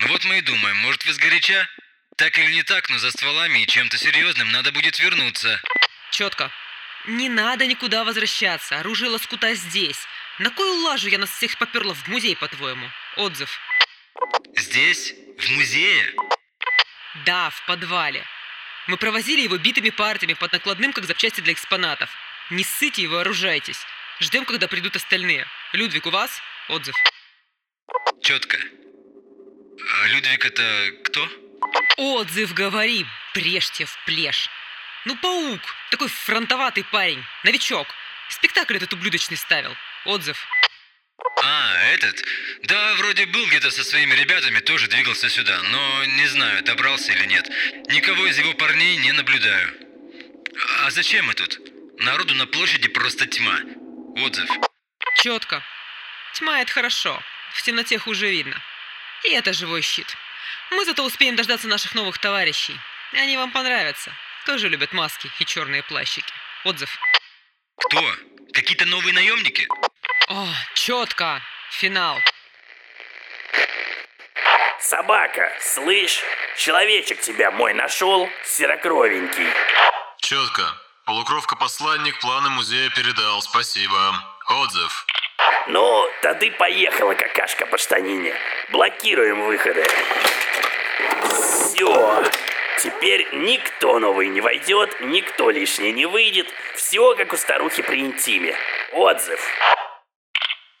Ну 0.00 0.08
вот 0.08 0.24
мы 0.24 0.38
и 0.38 0.42
думаем, 0.42 0.76
может 0.78 1.04
вы 1.04 1.12
сгоряча? 1.12 1.68
Так 2.16 2.38
или 2.38 2.52
не 2.52 2.62
так, 2.62 2.88
но 2.88 2.98
за 2.98 3.10
стволами 3.10 3.60
и 3.60 3.66
чем-то 3.66 3.98
серьезным 3.98 4.50
надо 4.50 4.72
будет 4.72 4.98
вернуться. 4.98 5.60
Четко. 6.10 6.50
Не 7.06 7.28
надо 7.28 7.66
никуда 7.66 8.04
возвращаться. 8.04 8.80
Оружие 8.80 9.10
лоскута 9.10 9.54
здесь. 9.54 9.98
На 10.38 10.50
кою 10.50 10.74
лажу 10.82 11.08
я 11.08 11.18
нас 11.18 11.30
всех 11.30 11.56
поперла 11.58 11.94
в 11.94 12.08
музей, 12.08 12.36
по-твоему? 12.36 12.90
Отзыв. 13.16 13.60
Здесь? 14.56 15.14
В 15.38 15.50
музее? 15.50 16.14
Да, 17.24 17.50
в 17.50 17.66
подвале. 17.66 18.24
Мы 18.86 18.96
провозили 18.96 19.42
его 19.42 19.58
битыми 19.58 19.90
партиями 19.90 20.34
под 20.34 20.52
накладным, 20.52 20.92
как 20.92 21.04
запчасти 21.04 21.40
для 21.40 21.52
экспонатов. 21.52 22.10
Не 22.50 22.64
ссыте 22.64 23.02
и 23.02 23.06
вооружайтесь. 23.06 23.80
Ждем, 24.20 24.44
когда 24.44 24.66
придут 24.66 24.96
остальные. 24.96 25.46
Людвиг, 25.72 26.06
у 26.06 26.10
вас? 26.10 26.30
Отзыв. 26.68 26.94
Четко. 28.22 28.58
А 28.58 30.06
Людвиг 30.08 30.44
это 30.44 30.90
кто? 31.04 31.28
Отзыв 31.98 32.54
говори, 32.54 33.06
брежьте 33.34 33.84
в 33.84 34.04
плешь. 34.06 34.48
Ну, 35.04 35.16
паук, 35.16 35.60
такой 35.90 36.08
фронтоватый 36.08 36.84
парень, 36.84 37.22
новичок. 37.44 37.86
Спектакль 38.28 38.76
этот 38.76 38.92
ублюдочный 38.92 39.36
ставил. 39.36 39.74
Отзыв. 40.04 40.36
А, 41.42 41.76
этот? 41.92 42.24
Да, 42.64 42.94
вроде 42.94 43.26
был 43.26 43.46
где-то 43.46 43.70
со 43.70 43.84
своими 43.84 44.14
ребятами, 44.14 44.58
тоже 44.60 44.88
двигался 44.88 45.28
сюда, 45.28 45.62
но 45.62 46.04
не 46.04 46.26
знаю, 46.26 46.62
добрался 46.64 47.12
или 47.12 47.26
нет. 47.26 47.48
Никого 47.88 48.26
из 48.26 48.38
его 48.38 48.54
парней 48.54 48.96
не 48.96 49.12
наблюдаю. 49.12 49.74
А 50.84 50.90
зачем 50.90 51.26
мы 51.26 51.34
тут? 51.34 51.58
Народу 51.98 52.34
на 52.34 52.46
площади 52.46 52.88
просто 52.88 53.26
тьма. 53.26 53.60
Отзыв. 54.24 54.48
Четко. 55.22 55.62
Тьма 56.34 56.60
это 56.60 56.72
хорошо. 56.72 57.22
В 57.52 57.62
темноте 57.62 57.98
хуже 57.98 58.28
видно. 58.28 58.60
И 59.24 59.32
это 59.32 59.52
живой 59.52 59.82
щит. 59.82 60.06
Мы 60.70 60.84
зато 60.84 61.04
успеем 61.04 61.36
дождаться 61.36 61.68
наших 61.68 61.94
новых 61.94 62.18
товарищей. 62.18 62.78
Они 63.12 63.36
вам 63.36 63.52
понравятся. 63.52 64.12
Тоже 64.46 64.68
любят 64.68 64.92
маски 64.92 65.30
и 65.38 65.44
черные 65.44 65.82
плащики. 65.82 66.32
Отзыв. 66.64 66.98
Кто? 67.76 68.02
Какие-то 68.52 68.86
новые 68.86 69.12
наемники? 69.12 69.68
О, 70.28 70.48
четко. 70.74 71.42
Финал. 71.70 72.18
Собака, 74.80 75.52
слышь, 75.60 76.22
человечек 76.56 77.20
тебя 77.20 77.50
мой 77.50 77.74
нашел, 77.74 78.30
серокровенький. 78.44 79.48
Четко. 80.18 80.85
Полукровка-посланник 81.06 82.18
планы 82.18 82.50
музея 82.50 82.90
передал, 82.90 83.40
спасибо. 83.40 83.96
Отзыв. 84.48 85.06
Ну, 85.68 86.10
тады 86.20 86.50
поехала 86.50 87.14
какашка 87.14 87.64
по 87.66 87.78
штанине. 87.78 88.34
Блокируем 88.70 89.46
выходы. 89.46 89.86
Все. 91.22 92.24
Теперь 92.82 93.28
никто 93.34 94.00
новый 94.00 94.26
не 94.28 94.40
войдет, 94.40 95.00
никто 95.00 95.50
лишний 95.50 95.92
не 95.92 96.06
выйдет. 96.06 96.52
Все 96.74 97.14
как 97.14 97.32
у 97.32 97.36
старухи 97.36 97.82
при 97.82 98.00
интиме. 98.00 98.56
Отзыв. 98.92 99.40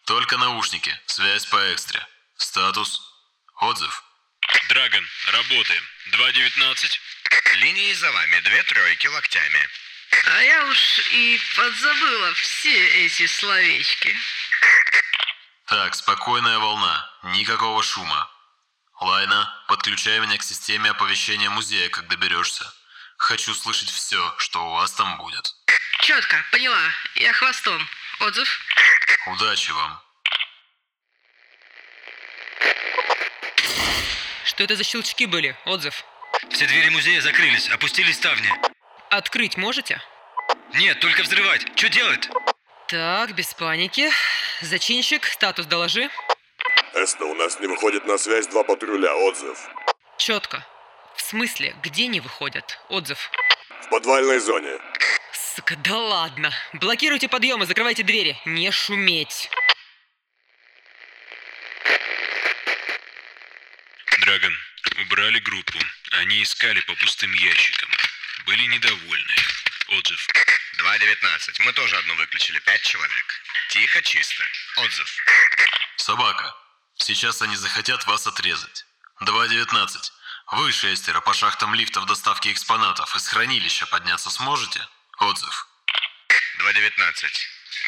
Только 0.06 0.36
наушники. 0.38 0.92
Связь 1.06 1.46
по 1.46 1.72
экстре. 1.72 2.04
Статус. 2.36 3.00
Отзыв. 3.60 4.02
Драгон, 4.70 5.06
работаем. 5.32 5.82
2.19. 6.10 7.00
Линии 7.60 7.92
за 7.92 8.10
вами, 8.10 8.40
две 8.40 8.62
тройки 8.64 9.06
локтями. 9.06 9.68
А 10.24 10.42
я 10.42 10.64
уж 10.66 10.98
и 11.10 11.40
подзабыла 11.56 12.34
все 12.34 13.04
эти 13.04 13.26
словечки. 13.26 14.16
Так, 15.66 15.94
спокойная 15.94 16.58
волна. 16.58 17.10
Никакого 17.24 17.82
шума. 17.82 18.30
Лайна, 19.00 19.52
подключай 19.68 20.18
меня 20.20 20.38
к 20.38 20.42
системе 20.42 20.90
оповещения 20.90 21.50
музея, 21.50 21.88
как 21.90 22.08
доберешься. 22.08 22.64
Хочу 23.18 23.54
слышать 23.54 23.90
все, 23.90 24.34
что 24.38 24.64
у 24.64 24.72
вас 24.72 24.92
там 24.92 25.18
будет. 25.18 25.54
Четко, 26.00 26.44
поняла. 26.52 26.80
Я 27.16 27.32
хвостом. 27.32 27.86
Отзыв? 28.20 28.60
Удачи 29.26 29.70
вам. 29.70 30.02
Что 34.44 34.64
это 34.64 34.76
за 34.76 34.84
щелчки 34.84 35.26
были? 35.26 35.56
Отзыв. 35.66 36.04
Все 36.50 36.66
двери 36.66 36.88
музея 36.90 37.20
закрылись, 37.20 37.68
опустились 37.68 38.16
ставни. 38.16 38.50
Открыть 39.10 39.56
можете? 39.56 40.00
Нет, 40.74 41.00
только 41.00 41.22
взрывать. 41.22 41.66
Что 41.76 41.88
делать? 41.88 42.28
Так, 42.88 43.34
без 43.34 43.54
паники. 43.54 44.10
Зачинщик, 44.60 45.26
статус 45.26 45.66
доложи. 45.66 46.10
Эста, 46.94 47.24
у 47.24 47.34
нас 47.34 47.60
не 47.60 47.66
выходит 47.66 48.06
на 48.06 48.18
связь 48.18 48.46
два 48.48 48.62
патруля. 48.64 49.14
Отзыв. 49.14 49.58
Четко. 50.18 50.66
В 51.14 51.20
смысле, 51.20 51.74
где 51.82 52.06
не 52.06 52.20
выходят? 52.20 52.78
Отзыв. 52.88 53.30
В 53.82 53.88
подвальной 53.90 54.38
зоне. 54.38 54.78
Сука, 55.32 55.76
да 55.76 55.96
ладно. 55.96 56.52
Блокируйте 56.74 57.28
подъемы, 57.28 57.66
закрывайте 57.66 58.02
двери. 58.02 58.36
Не 58.44 58.70
шуметь. 58.70 59.50
Драгон, 64.20 64.52
убрали 65.02 65.38
группу. 65.38 65.78
Они 66.20 66.42
искали 66.42 66.80
по 66.80 66.94
пустым 66.94 67.32
ящикам. 67.32 67.88
Были 68.44 68.62
недовольны. 68.66 69.34
Отзыв. 69.88 70.26
2.19. 70.78 71.62
Мы 71.64 71.72
тоже 71.72 71.96
одну 71.96 72.14
выключили. 72.16 72.58
Пять 72.60 72.82
человек. 72.82 73.42
Тихо, 73.70 74.02
чисто. 74.02 74.44
Отзыв. 74.76 75.16
Собака. 75.96 76.54
Сейчас 76.98 77.42
они 77.42 77.56
захотят 77.56 78.06
вас 78.06 78.26
отрезать. 78.26 78.84
2.19. 79.22 80.12
Вы, 80.52 80.72
шестеро, 80.72 81.20
по 81.20 81.34
шахтам 81.34 81.74
лифтов 81.74 82.06
доставки 82.06 82.52
экспонатов 82.52 83.14
из 83.16 83.26
хранилища 83.26 83.86
подняться 83.86 84.30
сможете? 84.30 84.86
Отзыв. 85.18 85.66
2.19. 86.58 87.30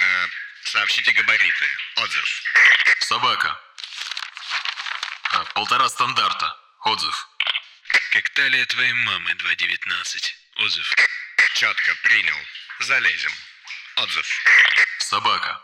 Э, 0.01 0.27
сообщите 0.65 1.13
габариты. 1.13 1.67
Отзыв. 1.97 2.43
Собака. 3.01 3.61
А, 5.31 5.45
полтора 5.55 5.89
стандарта. 5.89 6.57
Отзыв. 6.85 7.28
Как 8.19 8.31
талия 8.31 8.67
твоей 8.67 8.93
мамы 8.93 9.31
2.19. 9.31 10.65
Отзыв. 10.65 10.93
Четко, 11.55 11.95
принял. 12.03 12.35
Залезем. 12.81 13.31
Отзыв. 13.95 14.27
Собака. 14.99 15.63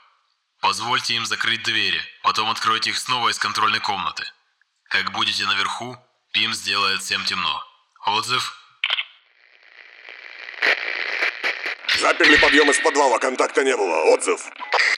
Позвольте 0.60 1.14
им 1.14 1.26
закрыть 1.26 1.64
двери, 1.64 2.00
потом 2.22 2.48
откройте 2.48 2.90
их 2.90 2.96
снова 2.98 3.30
из 3.30 3.40
контрольной 3.40 3.80
комнаты. 3.80 4.22
Как 4.84 5.10
будете 5.10 5.44
наверху, 5.46 5.96
Пим 6.32 6.54
сделает 6.54 7.02
всем 7.02 7.24
темно. 7.24 7.60
Отзыв. 8.06 8.54
Заперли 11.98 12.36
подъем 12.36 12.70
из 12.70 12.78
подвала, 12.78 13.18
контакта 13.18 13.64
не 13.64 13.76
было. 13.76 14.14
Отзыв. 14.14 14.40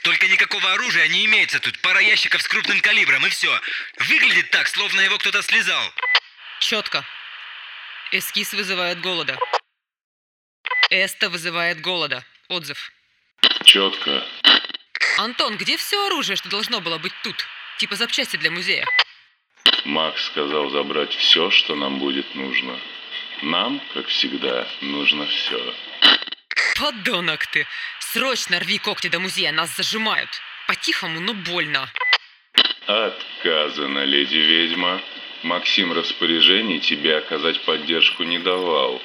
Только 0.03 0.29
никакого 0.29 0.75
оружия 0.75 1.09
не 1.09 1.25
имеется 1.25 1.59
тут. 1.59 1.81
Пара 1.81 2.01
ящиков 2.01 2.43
с 2.43 2.49
крупным 2.49 2.83
калибром 2.83 3.25
и 3.25 3.31
все. 3.31 3.59
Выглядит 3.97 4.51
так, 4.51 4.69
словно 4.69 5.01
его 5.01 5.17
кто-то 5.17 5.41
слезал. 5.41 5.91
Четко. 6.61 7.07
Эскиз 8.13 8.53
вызывает 8.53 9.01
голода. 9.01 9.37
Эста 10.91 11.29
вызывает 11.29 11.81
голода. 11.81 12.25
Отзыв. 12.49 12.93
Четко. 13.65 14.25
Антон, 15.19 15.57
где 15.57 15.77
все 15.77 16.07
оружие, 16.07 16.37
что 16.37 16.49
должно 16.49 16.81
было 16.81 16.99
быть 16.99 17.13
тут? 17.25 17.45
Типа 17.79 17.97
запчасти 17.97 18.37
для 18.37 18.51
музея. 18.51 18.87
Макс 19.85 20.25
сказал 20.27 20.71
забрать 20.71 21.15
все, 21.15 21.51
что 21.51 21.75
нам 21.75 21.99
будет 21.99 22.35
нужно. 22.35 22.79
Нам, 23.43 23.81
как 23.93 24.07
всегда, 24.07 24.69
нужно 24.81 25.27
все. 25.27 25.75
Подонок 26.79 27.47
ты! 27.49 27.67
Срочно 28.01 28.61
рви 28.61 28.79
когти 28.79 29.09
до 29.09 29.19
музея, 29.19 29.53
нас 29.53 29.75
зажимают. 29.75 30.31
По-тихому, 30.69 31.21
но 31.21 31.35
больно. 31.35 31.91
Отказано, 32.87 34.05
леди-ведьма. 34.05 35.03
Максим 35.43 35.93
распоряжений 35.93 36.81
тебе 36.81 37.19
оказать 37.19 37.61
поддержку 37.63 38.25
не 38.25 38.39
давал. 38.39 39.01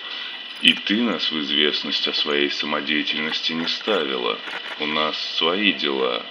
И 0.62 0.74
ты 0.74 1.02
нас 1.02 1.32
в 1.32 1.40
известность 1.42 2.08
о 2.08 2.14
своей 2.14 2.52
самодеятельности 2.52 3.54
не 3.54 3.68
ставила. 3.68 4.38
У 4.80 4.86
нас 4.86 5.20
свои 5.38 5.74
дела. 5.74 6.26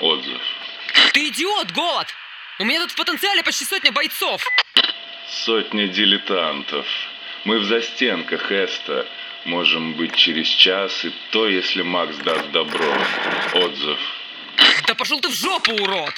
Отзыв. 0.00 0.42
Ты 1.12 1.28
идиот, 1.28 1.72
Голод! 1.72 2.08
У 2.58 2.64
меня 2.64 2.80
тут 2.80 2.92
в 2.92 2.96
потенциале 2.96 3.42
почти 3.42 3.64
сотня 3.64 3.92
бойцов. 3.92 4.42
Сотня 5.28 5.88
дилетантов. 5.88 6.86
Мы 7.44 7.58
в 7.58 7.64
застенках, 7.64 8.50
Эста. 8.50 9.06
Можем 9.44 9.92
быть 9.94 10.16
через 10.16 10.48
час, 10.48 11.04
и 11.04 11.12
то, 11.30 11.46
если 11.48 11.82
Макс 11.82 12.16
даст 12.16 12.50
добро. 12.50 12.92
Отзыв. 13.54 13.98
Да 14.86 14.94
пошел 14.94 15.20
ты 15.20 15.28
в 15.28 15.34
жопу, 15.34 15.72
урод! 15.72 16.12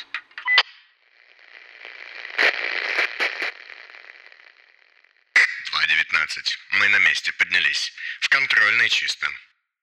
12. 6.38 6.58
Мы 6.70 6.88
на 6.88 6.98
месте, 6.98 7.32
поднялись. 7.32 7.92
В 8.20 8.28
контрольной 8.28 8.88
чисто. 8.88 9.28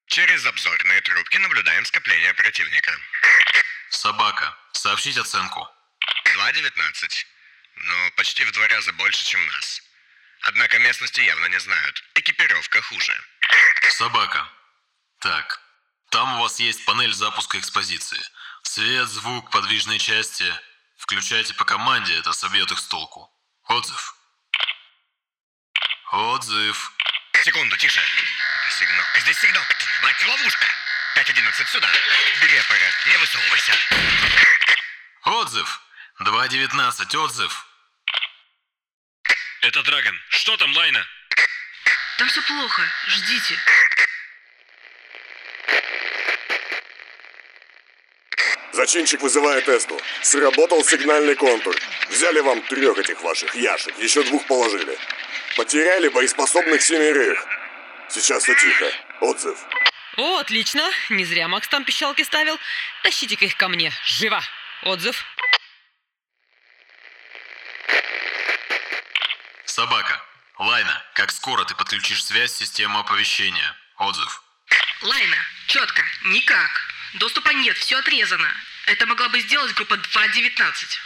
Через 0.08 0.46
обзорные 0.46 1.02
трубки 1.02 1.38
наблюдаем 1.38 1.86
скопление 1.86 2.34
противника. 2.34 2.98
Собака, 3.90 4.58
сообщить 4.72 5.18
оценку. 5.18 5.68
2.19. 6.36 7.26
Ну, 7.76 8.12
почти 8.16 8.46
в 8.46 8.52
два 8.52 8.68
раза 8.68 8.94
больше, 8.94 9.26
чем 9.26 9.46
нас. 9.48 9.82
Однако 10.42 10.80
местности 10.80 11.22
явно 11.22 11.48
не 11.48 11.60
знают. 11.60 12.04
Экипировка 12.16 12.82
хуже. 12.82 13.24
Собака. 13.90 14.48
Так, 15.20 15.62
там 16.12 16.36
у 16.36 16.42
вас 16.42 16.60
есть 16.60 16.86
панель 16.86 17.14
запуска 17.14 17.58
экспозиции. 17.60 18.22
Цвет, 18.64 19.08
звук, 19.10 19.50
подвижные 19.52 20.00
части. 20.00 20.54
Включайте 20.98 21.54
по 21.56 21.66
команде, 21.66 22.16
это 22.16 22.32
собьет 22.32 22.72
их 22.72 22.80
с 22.80 22.88
толку. 22.88 23.30
Отзыв. 23.68 24.15
Отзыв. 26.12 26.92
Секунду, 27.44 27.78
тише. 27.78 28.02
Сигнал. 28.70 29.06
Здесь 29.22 29.40
сигнал. 29.40 29.64
Мать, 30.04 30.26
ловушка. 30.26 30.66
5.11 31.18 31.66
сюда. 31.68 31.90
Бери 32.42 32.58
аппарат, 32.58 32.94
не 33.08 33.18
высовывайся. 33.18 33.74
Отзыв. 35.24 35.82
2.19. 36.22 37.18
Отзыв. 37.18 37.66
Это 39.62 39.84
Драгон. 39.84 40.22
Что 40.30 40.56
там, 40.58 40.76
Лайна? 40.76 41.06
Там 42.18 42.28
все 42.30 42.42
плохо. 42.44 42.84
Ждите. 43.08 43.60
Зачинщик 48.76 49.22
вызывает 49.22 49.70
Эсту. 49.70 49.98
Сработал 50.22 50.84
сигнальный 50.84 51.36
контур. 51.36 51.74
Взяли 52.10 52.42
вам 52.42 52.62
трех 52.64 52.98
этих 52.98 53.22
ваших 53.22 53.56
яшек, 53.56 53.98
еще 54.00 54.22
двух 54.24 54.46
положили. 54.48 54.98
Потеряли 55.56 56.10
боеспособных 56.10 56.82
семерых. 56.82 57.48
Сейчас 58.10 58.44
все 58.44 58.54
тихо. 58.54 58.92
Отзыв. 59.22 59.58
О, 60.18 60.40
отлично. 60.40 60.92
Не 61.10 61.24
зря 61.24 61.48
Макс 61.48 61.70
там 61.70 61.86
пищалки 61.86 62.24
ставил. 62.24 62.60
Тащите-ка 63.04 63.46
их 63.46 63.56
ко 63.56 63.70
мне. 63.70 63.94
Живо. 64.04 64.44
Отзыв. 64.84 65.24
Собака. 69.64 70.22
Лайна, 70.60 71.04
как 71.14 71.32
скоро 71.32 71.64
ты 71.64 71.76
подключишь 71.76 72.26
связь 72.26 72.52
с 72.52 72.58
системой 72.58 73.02
оповещения? 73.02 73.76
Отзыв. 73.98 74.44
Лайна, 75.02 75.38
четко, 75.68 76.04
никак. 76.26 76.95
Доступа 77.14 77.50
нет, 77.52 77.78
все 77.78 77.98
отрезано. 77.98 78.50
Это 78.88 79.06
могла 79.06 79.30
бы 79.30 79.40
сделать 79.40 79.74
группа 79.74 79.94
2.19. 79.94 81.00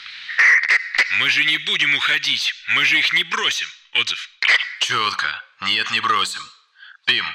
Мы 1.19 1.29
же 1.29 1.43
не 1.43 1.57
будем 1.57 1.95
уходить. 1.95 2.53
Мы 2.69 2.85
же 2.85 2.97
их 2.97 3.13
не 3.13 3.23
бросим. 3.23 3.67
Отзыв. 3.93 4.29
Четко. 4.79 5.43
Нет, 5.61 5.91
не 5.91 5.99
бросим. 5.99 6.41
Пим, 7.05 7.25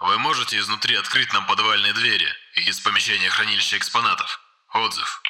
вы 0.00 0.18
можете 0.18 0.58
изнутри 0.58 0.96
открыть 0.96 1.32
нам 1.32 1.46
подвальные 1.46 1.92
двери 1.92 2.28
из 2.54 2.80
помещения 2.80 3.28
хранилища 3.28 3.76
экспонатов? 3.76 4.40
Отзыв. 4.72 5.22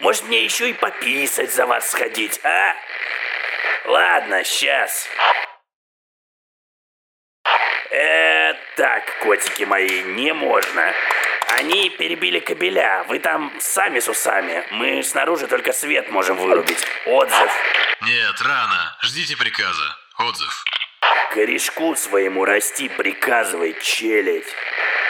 Может 0.00 0.24
мне 0.24 0.44
еще 0.44 0.70
и 0.70 0.74
пописать 0.74 1.54
за 1.54 1.66
вас 1.66 1.90
сходить, 1.90 2.40
а? 2.44 2.74
Ладно, 3.84 4.42
сейчас. 4.44 5.08
Э, 7.90 8.54
так, 8.76 9.18
котики 9.20 9.64
мои, 9.64 10.02
не 10.02 10.32
можно. 10.32 10.94
Они 11.48 11.90
перебили 11.90 12.40
кабеля. 12.40 13.04
Вы 13.08 13.18
там 13.18 13.52
сами 13.60 14.00
с 14.00 14.08
усами. 14.08 14.66
Мы 14.70 15.02
снаружи 15.02 15.46
только 15.46 15.72
свет 15.72 16.10
можем 16.10 16.36
вырубить. 16.36 16.84
Отзыв. 17.06 17.52
Нет, 18.02 18.40
рано. 18.42 18.96
Ждите 19.02 19.36
приказа. 19.36 19.96
Отзыв. 20.18 20.64
Корешку 21.32 21.96
своему 21.96 22.44
расти 22.44 22.88
приказывай, 22.88 23.76
челядь. 23.80 24.52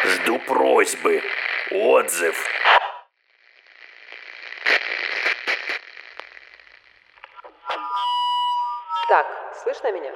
Жду 0.05 0.39
просьбы. 0.39 1.23
Отзыв. 1.71 2.37
Так, 9.09 9.27
слышно 9.63 9.93
меня? 9.93 10.13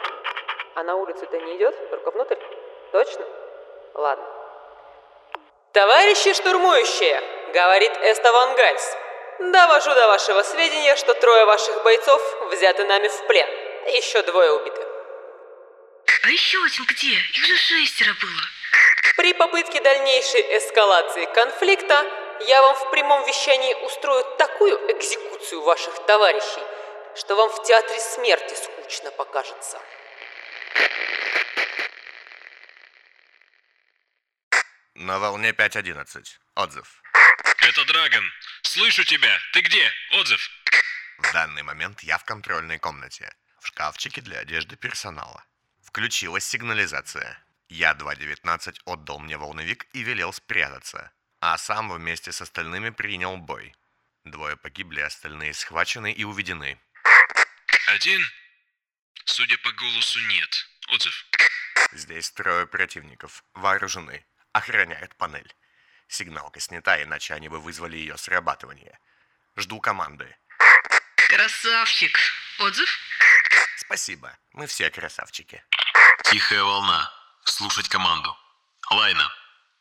А 0.75 0.83
на 0.83 0.95
улицу-то 0.95 1.39
не 1.41 1.57
идет? 1.57 1.91
Только 1.91 2.11
внутрь? 2.11 2.39
Точно? 2.93 3.25
Ладно. 3.95 4.38
Товарищи 5.79 6.35
штурмующие, 6.35 7.23
говорит 7.55 7.93
Эставан 8.03 8.57
Гальс. 8.57 8.97
Довожу 9.39 9.95
до 9.95 10.09
вашего 10.09 10.43
сведения, 10.43 10.97
что 10.97 11.15
трое 11.15 11.45
ваших 11.45 11.85
бойцов 11.85 12.21
взяты 12.51 12.85
нами 12.85 13.07
в 13.07 13.27
плен. 13.29 13.49
Еще 13.95 14.21
двое 14.23 14.55
убиты. 14.55 14.83
А 16.25 16.31
еще 16.31 16.59
один 16.65 16.85
где? 16.85 17.13
Их 17.13 17.45
же 17.45 17.57
шестеро 17.57 18.13
было. 18.21 18.43
При 19.19 19.33
попытке 19.35 19.81
дальнейшей 19.81 20.59
эскалации 20.59 21.27
конфликта 21.27 22.05
я 22.49 22.61
вам 22.61 22.75
в 22.75 22.91
прямом 22.91 23.25
вещании 23.25 23.75
устрою 23.85 24.25
такую 24.37 24.77
экзекуцию 24.91 25.63
ваших 25.63 25.95
товарищей, 26.07 26.65
что 27.15 27.37
вам 27.37 27.51
в 27.51 27.63
театре 27.63 28.01
смерти 28.01 28.55
скучно 28.55 29.13
покажется. 29.13 29.79
На 35.01 35.21
волне 35.21 35.51
5.11. 35.51 36.27
Отзыв. 36.57 37.03
Это 37.59 37.85
Драгон. 37.85 38.33
Слышу 38.63 39.05
тебя. 39.05 39.39
Ты 39.53 39.61
где? 39.61 39.93
Отзыв. 40.15 40.51
В 41.19 41.33
данный 41.33 41.63
момент 41.63 42.01
я 42.01 42.19
в 42.19 42.25
контрольной 42.25 42.81
комнате. 42.81 43.33
В 43.61 43.69
шкафчике 43.69 44.23
для 44.23 44.41
одежды 44.41 44.75
персонала. 44.75 45.45
Включилась 45.85 46.45
сигнализация. 46.45 47.41
Я 47.69 47.93
2.19 47.93 48.81
отдал 48.87 49.21
мне 49.21 49.39
волновик 49.39 49.87
и 49.93 50.03
велел 50.03 50.33
спрятаться. 50.33 51.13
А 51.39 51.57
сам 51.59 51.93
вместе 51.93 52.33
с 52.33 52.41
остальными 52.41 52.91
принял 52.91 53.37
бой. 53.37 53.77
Двое 54.25 54.57
погибли, 54.57 54.99
остальные 54.99 55.55
схвачены 55.55 56.11
и 56.11 56.25
уведены. 56.25 56.77
Один? 57.87 58.21
Судя 59.27 59.57
по 59.59 59.71
голосу, 59.71 60.19
нет. 60.23 60.69
Отзыв. 60.89 61.27
Здесь 61.93 62.33
трое 62.33 62.67
противников. 62.67 63.45
Вооружены. 63.55 64.27
Охраняют 64.53 65.15
панель. 65.17 65.55
Сигналка 66.09 66.61
снята, 66.61 67.03
иначе 67.03 67.35
они 67.35 67.49
бы 67.49 67.61
вызвали 67.61 67.97
ее 67.97 68.17
срабатывание. 68.17 68.99
Жду 69.57 69.81
команды. 69.81 70.37
Красавчик. 71.29 72.19
Отзыв? 72.59 72.89
Спасибо. 73.77 74.37
Мы 74.53 74.67
все 74.67 74.91
красавчики. 74.91 75.63
Тихая 76.25 76.63
волна. 76.63 77.13
Слушать 77.45 77.89
команду. 77.89 78.37
Лайна. 78.91 79.31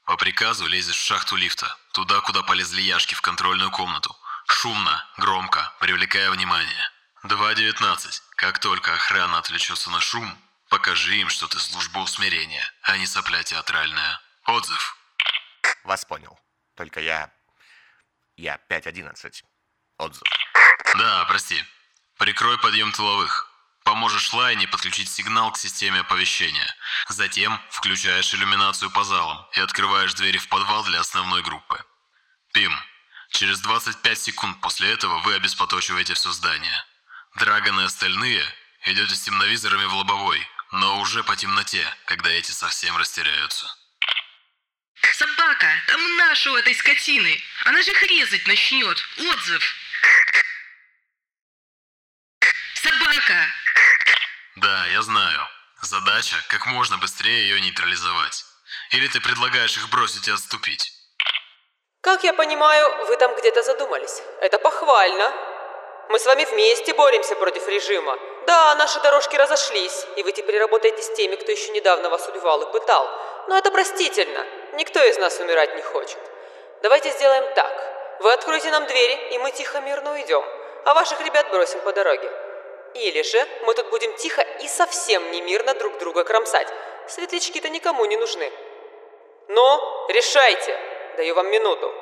По 0.06 0.17
приказу 0.17 0.67
лезешь 0.67 0.97
в 0.97 1.06
шахту 1.06 1.36
лифта. 1.36 1.75
Туда, 1.93 2.21
куда 2.21 2.43
полезли 2.43 2.82
яшки 2.82 3.15
в 3.15 3.21
контрольную 3.21 3.71
комнату. 3.71 4.15
Шумно, 4.47 5.06
громко, 5.17 5.73
привлекая 5.80 6.32
внимание. 6.32 6.91
2.19. 7.23 8.21
Как 8.36 8.60
только 8.60 8.93
охрана 8.93 9.38
отвлечется 9.38 9.89
на 9.89 9.99
шум, 9.99 10.38
покажи 10.69 11.17
им, 11.17 11.30
что 11.30 11.47
ты 11.47 11.60
служба 11.60 11.99
усмирения, 11.99 12.63
а 12.84 12.97
не 12.97 13.06
сопля 13.06 13.43
театральная. 13.43 14.21
Отзыв. 14.48 14.98
Вас 15.84 16.06
понял. 16.06 16.40
Только 16.76 17.02
я... 17.02 17.32
Я 18.38 18.60
5.11. 18.70 19.44
Отзыв. 19.98 20.24
Да, 20.98 21.26
прости. 21.26 21.64
Прикрой 22.18 22.58
подъем 22.58 22.92
тыловых. 22.94 23.52
Поможешь 23.84 24.34
Лайне 24.34 24.68
подключить 24.68 25.10
сигнал 25.10 25.52
к 25.52 25.58
системе 25.58 26.00
оповещения. 26.00 26.76
Затем 27.10 27.60
включаешь 27.70 28.34
иллюминацию 28.34 28.90
по 28.92 29.04
залам 29.04 29.46
и 29.54 29.60
открываешь 29.60 30.14
двери 30.14 30.38
в 30.38 30.48
подвал 30.48 30.84
для 30.84 31.02
основной 31.02 31.42
группы. 31.42 31.84
Пим, 32.54 32.74
через 33.32 33.60
25 33.60 34.20
секунд 34.20 34.62
после 34.62 34.94
этого 34.94 35.20
вы 35.20 35.34
обеспоточиваете 35.36 36.14
все 36.14 36.32
здание. 36.32 36.86
Драгон 37.36 37.80
и 37.82 37.84
остальные 37.84 38.44
идете 38.86 39.16
с 39.16 39.22
темновизорами 39.22 39.86
в 39.86 39.94
лобовой, 39.94 40.42
но 40.72 41.00
уже 41.00 41.24
по 41.24 41.36
темноте, 41.36 41.86
когда 42.06 42.30
эти 42.30 42.52
совсем 42.52 42.96
растеряются. 42.98 43.74
Собака, 45.17 45.67
там 45.88 46.17
наша 46.17 46.51
у 46.51 46.56
этой 46.58 46.75
скотины. 46.75 47.41
Она 47.65 47.82
же 47.82 47.89
их 47.89 48.03
резать 48.03 48.45
начнет. 48.45 48.97
Отзыв. 49.17 49.75
Собака! 52.75 53.47
Да, 54.58 54.86
я 54.88 55.01
знаю. 55.01 55.47
Задача– 55.82 56.36
как 56.49 56.67
можно 56.67 56.99
быстрее 56.99 57.49
ее 57.49 57.60
нейтрализовать. 57.62 58.45
Или 58.91 59.08
ты 59.08 59.19
предлагаешь 59.19 59.75
их 59.75 59.89
бросить 59.89 60.27
и 60.27 60.32
отступить? 60.32 60.93
Как 62.01 62.23
я 62.23 62.34
понимаю, 62.34 63.08
вы 63.08 63.17
там 63.17 63.36
где-то 63.39 63.63
задумались. 63.63 64.21
Это 64.41 64.60
похвально. 64.60 65.34
Мы 66.10 66.19
с 66.19 66.25
вами 66.27 66.45
вместе 66.45 66.93
боремся 66.93 67.36
против 67.36 67.67
режима. 67.67 68.19
Да, 68.48 68.76
наши 68.76 69.02
дорожки 69.02 69.36
разошлись, 69.36 70.08
и 70.16 70.24
вы 70.24 70.32
теперь 70.32 70.58
работаете 70.58 71.02
с 71.02 71.14
теми, 71.16 71.36
кто 71.36 71.52
еще 71.52 71.70
недавно 71.74 72.10
вас 72.10 72.30
убивал 72.30 72.62
и 72.62 72.72
пытал. 72.72 73.06
Но 73.50 73.58
это 73.58 73.72
простительно. 73.72 74.46
Никто 74.76 75.04
из 75.04 75.18
нас 75.18 75.38
умирать 75.42 75.76
не 75.76 75.82
хочет. 75.82 76.18
Давайте 76.82 77.12
сделаем 77.12 77.44
так. 77.56 78.18
Вы 78.22 78.32
откроете 78.32 78.72
нам 78.72 78.88
двери, 78.88 79.34
и 79.34 79.38
мы 79.40 79.52
тихо 79.52 79.82
мирно 79.82 80.14
уйдем. 80.14 80.46
А 80.86 80.94
ваших 80.94 81.20
ребят 81.26 81.50
бросим 81.50 81.82
по 81.82 81.92
дороге. 81.92 82.32
Или 82.94 83.22
же 83.22 83.46
мы 83.66 83.74
тут 83.74 83.90
будем 83.90 84.16
тихо 84.16 84.42
и 84.42 84.68
совсем 84.70 85.30
не 85.32 85.42
мирно 85.42 85.74
друг 85.74 85.98
друга 85.98 86.24
кромсать. 86.24 86.72
Светлячки-то 87.10 87.68
никому 87.68 88.06
не 88.06 88.16
нужны. 88.16 88.50
Но 89.50 90.08
решайте. 90.08 90.80
Даю 91.18 91.36
вам 91.36 91.52
минуту. 91.52 91.94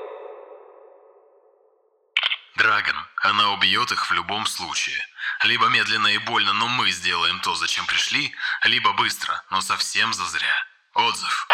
Драгон, 2.56 2.96
она 3.24 3.54
убьет 3.54 3.92
их 3.92 4.12
в 4.12 4.14
любом 4.14 4.46
случае. 4.46 5.04
Либо 5.44 5.68
медленно 5.68 6.08
и 6.08 6.18
больно, 6.20 6.54
но 6.54 6.68
мы 6.68 6.90
сделаем 6.92 7.40
то, 7.42 7.56
зачем 7.56 7.86
пришли, 7.86 8.34
либо 8.64 8.94
быстро, 8.94 9.44
но 9.52 9.62
совсем 9.62 10.14
зазря. 10.14 10.66
Отзыв. 10.94 11.48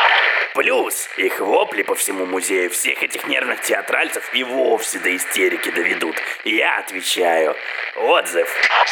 Плюс 0.53 1.09
их 1.17 1.39
вопли 1.39 1.81
по 1.81 1.95
всему 1.95 2.25
музею 2.25 2.69
всех 2.69 3.01
этих 3.01 3.25
нервных 3.25 3.61
театральцев 3.61 4.33
и 4.33 4.43
вовсе 4.43 4.99
до 4.99 5.15
истерики 5.15 5.71
доведут. 5.71 6.15
Я 6.43 6.77
отвечаю. 6.77 7.55
Отзыв. 7.95 8.49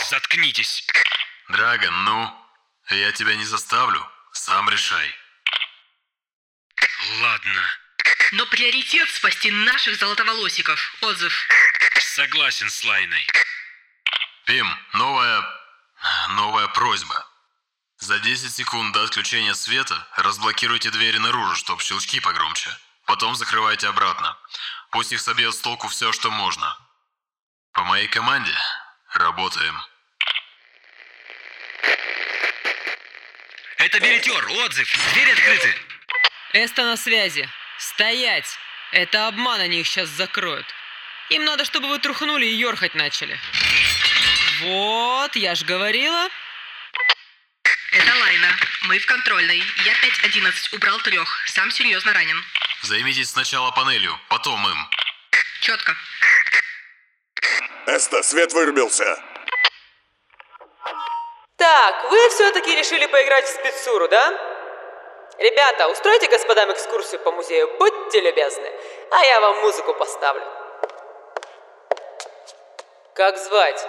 Заткнитесь. 0.10 0.88
Драгон, 1.50 2.04
ну, 2.06 2.32
я 2.90 3.12
тебя 3.12 3.36
не 3.36 3.44
заставлю. 3.44 4.04
Сам 4.32 4.70
решай. 4.70 5.16
Ладно. 7.22 7.62
Но 8.32 8.46
приоритет 8.46 9.10
спасти 9.10 9.52
наших 9.52 9.98
золотоволосиков. 9.98 10.96
Отзыв. 11.02 11.48
Согласен 12.00 12.70
с 12.70 12.84
Лайной. 12.84 13.28
Пим, 14.50 14.68
новая... 14.94 15.46
новая 16.30 16.68
просьба. 16.70 17.24
За 18.00 18.18
10 18.18 18.52
секунд 18.52 18.92
до 18.96 19.04
отключения 19.04 19.54
света 19.54 20.08
разблокируйте 20.16 20.90
двери 20.90 21.20
наружу, 21.20 21.54
чтоб 21.54 21.80
щелчки 21.80 22.20
погромче. 22.20 22.72
Потом 23.06 23.36
закрывайте 23.36 23.88
обратно. 23.88 24.36
Пусть 24.90 25.12
их 25.12 25.22
собьет 25.22 25.54
с 25.54 25.60
толку 25.60 25.88
все, 25.88 26.12
что 26.12 26.32
можно. 26.32 26.76
По 27.74 27.84
моей 27.84 28.08
команде 28.08 28.56
работаем. 29.14 29.80
Это 33.78 34.00
билетер, 34.00 34.50
отзыв, 34.66 35.14
двери 35.14 35.30
открыты. 35.30 35.76
Эста 36.54 36.86
на 36.86 36.98
связи. 36.98 37.48
Стоять! 37.78 38.58
Это 38.94 39.28
обман, 39.28 39.62
они 39.62 39.82
их 39.82 39.88
сейчас 39.88 40.10
закроют. 40.10 40.66
Им 41.30 41.46
надо, 41.46 41.66
чтобы 41.66 41.88
вы 41.90 42.00
трухнули 42.00 42.48
и 42.48 42.56
ерхать 42.56 42.96
начали. 42.96 43.40
Вот, 44.62 45.36
я 45.36 45.56
ж 45.56 45.64
говорила. 45.64 46.28
Это 47.92 48.20
Лайна. 48.20 48.48
Мы 48.88 49.00
в 49.00 49.06
контрольной. 49.06 49.64
Я 49.86 49.94
5.11, 49.94 50.76
убрал 50.76 51.00
трех. 51.00 51.28
Сам 51.48 51.72
серьезно 51.72 52.14
ранен. 52.14 52.44
Займитесь 52.84 53.30
сначала 53.30 53.72
панелью, 53.72 54.20
потом 54.30 54.60
им. 54.68 54.90
Четко. 55.62 55.96
Эста, 57.86 58.22
свет 58.22 58.52
вырубился. 58.54 59.24
Так, 61.56 62.10
вы 62.10 62.30
все-таки 62.30 62.76
решили 62.76 63.06
поиграть 63.06 63.46
в 63.46 63.54
спецуру, 63.54 64.08
да? 64.10 64.32
Ребята, 65.38 65.88
устройте 65.88 66.28
господам 66.28 66.72
экскурсию 66.74 67.22
по 67.22 67.32
музею, 67.32 67.70
будьте 67.80 68.20
любезны, 68.20 68.70
а 69.12 69.24
я 69.24 69.40
вам 69.40 69.62
музыку 69.62 69.94
поставлю. 69.94 70.44
Как 73.16 73.38
звать? 73.38 73.88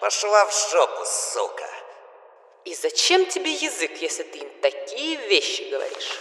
Пошла 0.00 0.44
в 0.46 0.70
жопу, 0.70 1.04
сука. 1.06 1.68
И 2.64 2.74
зачем 2.74 3.26
тебе 3.26 3.52
язык, 3.52 3.92
если 4.00 4.22
ты 4.22 4.38
им 4.38 4.60
такие 4.60 5.16
вещи 5.28 5.62
говоришь? 5.70 6.18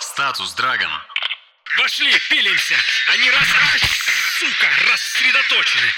Статус, 0.00 0.52
Драгон. 0.52 0.90
Вошли, 1.76 2.12
пилимся. 2.28 2.76
Они 3.08 3.30
раз... 3.30 3.48
А, 3.48 3.78
сука, 4.38 4.68
рассредоточены. 4.90 5.92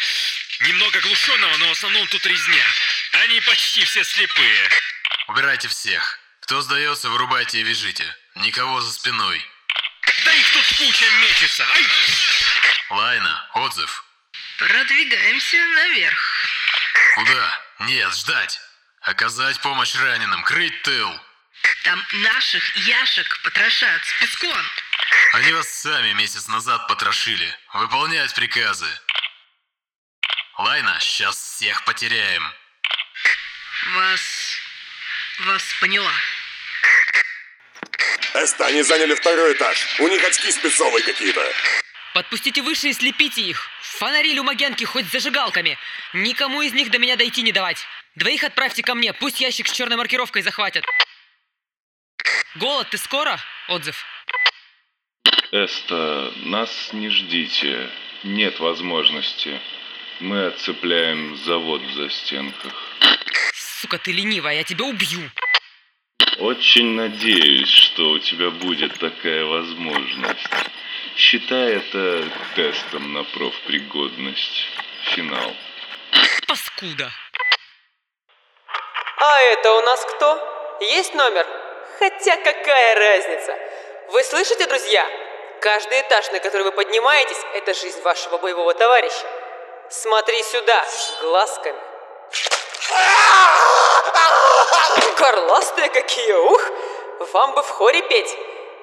Немного 0.60 1.00
глушенного, 1.00 1.56
но 1.56 1.68
в 1.68 1.72
основном 1.72 2.06
тут 2.08 2.24
резня. 2.26 2.64
Они 3.24 3.40
почти 3.40 3.84
все 3.84 4.04
слепые. 4.04 4.70
Убирайте 5.28 5.68
всех. 5.68 6.18
Кто 6.42 6.60
сдается, 6.60 7.08
вырубайте 7.08 7.58
и 7.58 7.62
вяжите. 7.62 8.04
Никого 8.36 8.80
за 8.80 8.92
спиной. 8.92 9.44
Да 10.24 10.32
их 10.34 10.52
тут 10.52 10.66
куча 10.78 11.04
мечется. 11.22 11.66
Ай! 11.74 11.86
Лайна, 12.90 13.50
отзыв. 13.54 14.04
Продвигаемся 14.58 15.56
наверх. 15.56 16.46
Куда? 17.14 17.60
Нет, 17.80 18.14
ждать. 18.14 18.60
Оказать 19.00 19.60
помощь 19.60 19.94
раненым, 19.96 20.42
крыть 20.44 20.82
тыл. 20.82 21.20
Там 21.84 22.04
наших 22.12 22.76
яшек 22.76 23.42
потрошат 23.42 24.04
спецкон. 24.04 24.64
Они 25.34 25.52
вас 25.52 25.68
сами 25.68 26.12
месяц 26.12 26.46
назад 26.48 26.86
потрошили. 26.88 27.56
Выполнять 27.72 28.34
приказы. 28.34 28.86
Лайна, 30.58 30.98
сейчас 31.00 31.36
всех 31.36 31.84
потеряем. 31.84 32.54
Вас... 33.94 34.56
вас 35.40 35.64
поняла. 35.80 36.12
Эста, 38.34 38.66
они 38.66 38.82
заняли 38.82 39.14
второй 39.14 39.54
этаж. 39.54 39.86
У 39.98 40.08
них 40.08 40.22
очки 40.24 40.52
спецовые 40.52 41.02
какие-то. 41.04 41.52
Подпустите 42.14 42.62
выше 42.62 42.88
и 42.88 42.92
слепите 42.92 43.42
их. 43.42 43.68
Фонари 43.80 44.34
люмагенки 44.34 44.84
хоть 44.84 45.06
зажигалками. 45.06 45.78
Никому 46.12 46.62
из 46.62 46.72
них 46.72 46.90
до 46.90 46.98
меня 46.98 47.16
дойти 47.16 47.42
не 47.42 47.52
давать. 47.52 47.86
Двоих 48.16 48.44
отправьте 48.44 48.82
ко 48.82 48.94
мне, 48.94 49.12
пусть 49.14 49.40
ящик 49.40 49.68
с 49.68 49.72
черной 49.72 49.96
маркировкой 49.96 50.42
захватят. 50.42 50.84
Голод, 52.56 52.90
ты 52.90 52.98
скоро? 52.98 53.38
Отзыв. 53.68 54.04
Эста, 55.50 56.32
нас 56.44 56.90
не 56.92 57.08
ждите. 57.08 57.90
Нет 58.24 58.60
возможности. 58.60 59.60
Мы 60.20 60.46
отцепляем 60.46 61.36
завод 61.36 61.82
в 61.82 61.92
застенках. 61.94 62.72
Сука, 63.54 63.98
ты 63.98 64.12
ленивая, 64.12 64.56
я 64.56 64.64
тебя 64.64 64.84
убью. 64.84 65.30
Очень 66.38 66.94
надеюсь, 66.94 67.68
что 67.68 68.10
у 68.10 68.18
тебя 68.18 68.50
будет 68.50 68.98
такая 68.98 69.44
возможность. 69.44 70.48
Считай 71.16 71.76
это 71.76 72.24
тестом 72.54 73.12
на 73.12 73.24
профпригодность. 73.24 74.66
Финал. 75.14 75.54
Паскуда. 76.48 77.10
А 79.18 79.40
это 79.40 79.72
у 79.74 79.80
нас 79.82 80.04
кто? 80.04 80.78
Есть 80.80 81.14
номер? 81.14 81.46
Хотя 81.98 82.36
какая 82.36 82.94
разница? 82.94 83.56
Вы 84.08 84.24
слышите, 84.24 84.66
друзья? 84.66 85.06
Каждый 85.60 86.00
этаж, 86.00 86.30
на 86.32 86.40
который 86.40 86.62
вы 86.62 86.72
поднимаетесь, 86.72 87.40
это 87.54 87.74
жизнь 87.74 88.00
вашего 88.02 88.38
боевого 88.38 88.74
товарища. 88.74 89.26
Смотри 89.90 90.42
сюда, 90.42 90.84
глазками. 91.20 91.78
Горластые 95.18 95.88
какие, 95.90 96.32
ух! 96.32 96.62
Вам 97.32 97.54
бы 97.54 97.62
в 97.62 97.68
хоре 97.68 98.02
петь. 98.02 98.36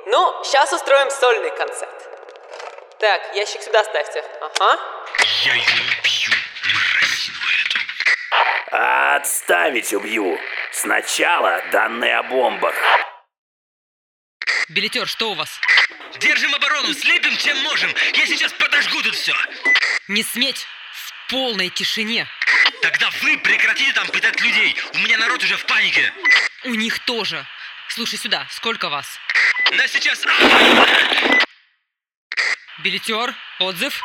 Ну, 0.05 0.43
сейчас 0.43 0.71
устроим 0.71 1.09
сольный 1.09 1.51
концерт. 1.51 1.98
Так, 2.99 3.33
ящик 3.33 3.61
сюда 3.61 3.81
ставьте. 3.85 4.21
Ага. 4.41 4.77
Я 5.45 5.53
ее 5.53 5.63
убью, 5.99 6.33
эту. 7.63 8.75
Отставить 9.15 9.93
убью. 9.93 10.37
Сначала 10.73 11.63
данные 11.71 12.17
о 12.17 12.23
бомбах. 12.23 12.75
Билетер, 14.67 15.07
что 15.07 15.31
у 15.31 15.33
вас? 15.33 15.59
Держим 16.19 16.53
оборону, 16.53 16.93
слепим 16.93 17.37
чем 17.37 17.57
можем. 17.63 17.89
Я 18.13 18.25
сейчас 18.25 18.51
подожгу 18.53 19.01
тут 19.01 19.15
все. 19.15 19.33
Не 20.09 20.21
сметь! 20.21 20.67
В 20.91 21.31
полной 21.31 21.69
тишине. 21.69 22.27
Тогда 22.81 23.09
вы 23.21 23.37
прекратите 23.37 23.93
там 23.93 24.07
пытать 24.07 24.41
людей. 24.41 24.75
У 24.93 24.97
меня 24.97 25.17
народ 25.17 25.41
уже 25.41 25.55
в 25.55 25.65
панике. 25.65 26.11
У 26.65 26.73
них 26.75 26.99
тоже. 26.99 27.45
Слушай 27.87 28.19
сюда, 28.19 28.45
сколько 28.49 28.89
вас? 28.89 29.19
На 29.71 29.87
сейчас... 29.87 30.25
Билетер, 32.79 33.35
отзыв? 33.59 34.01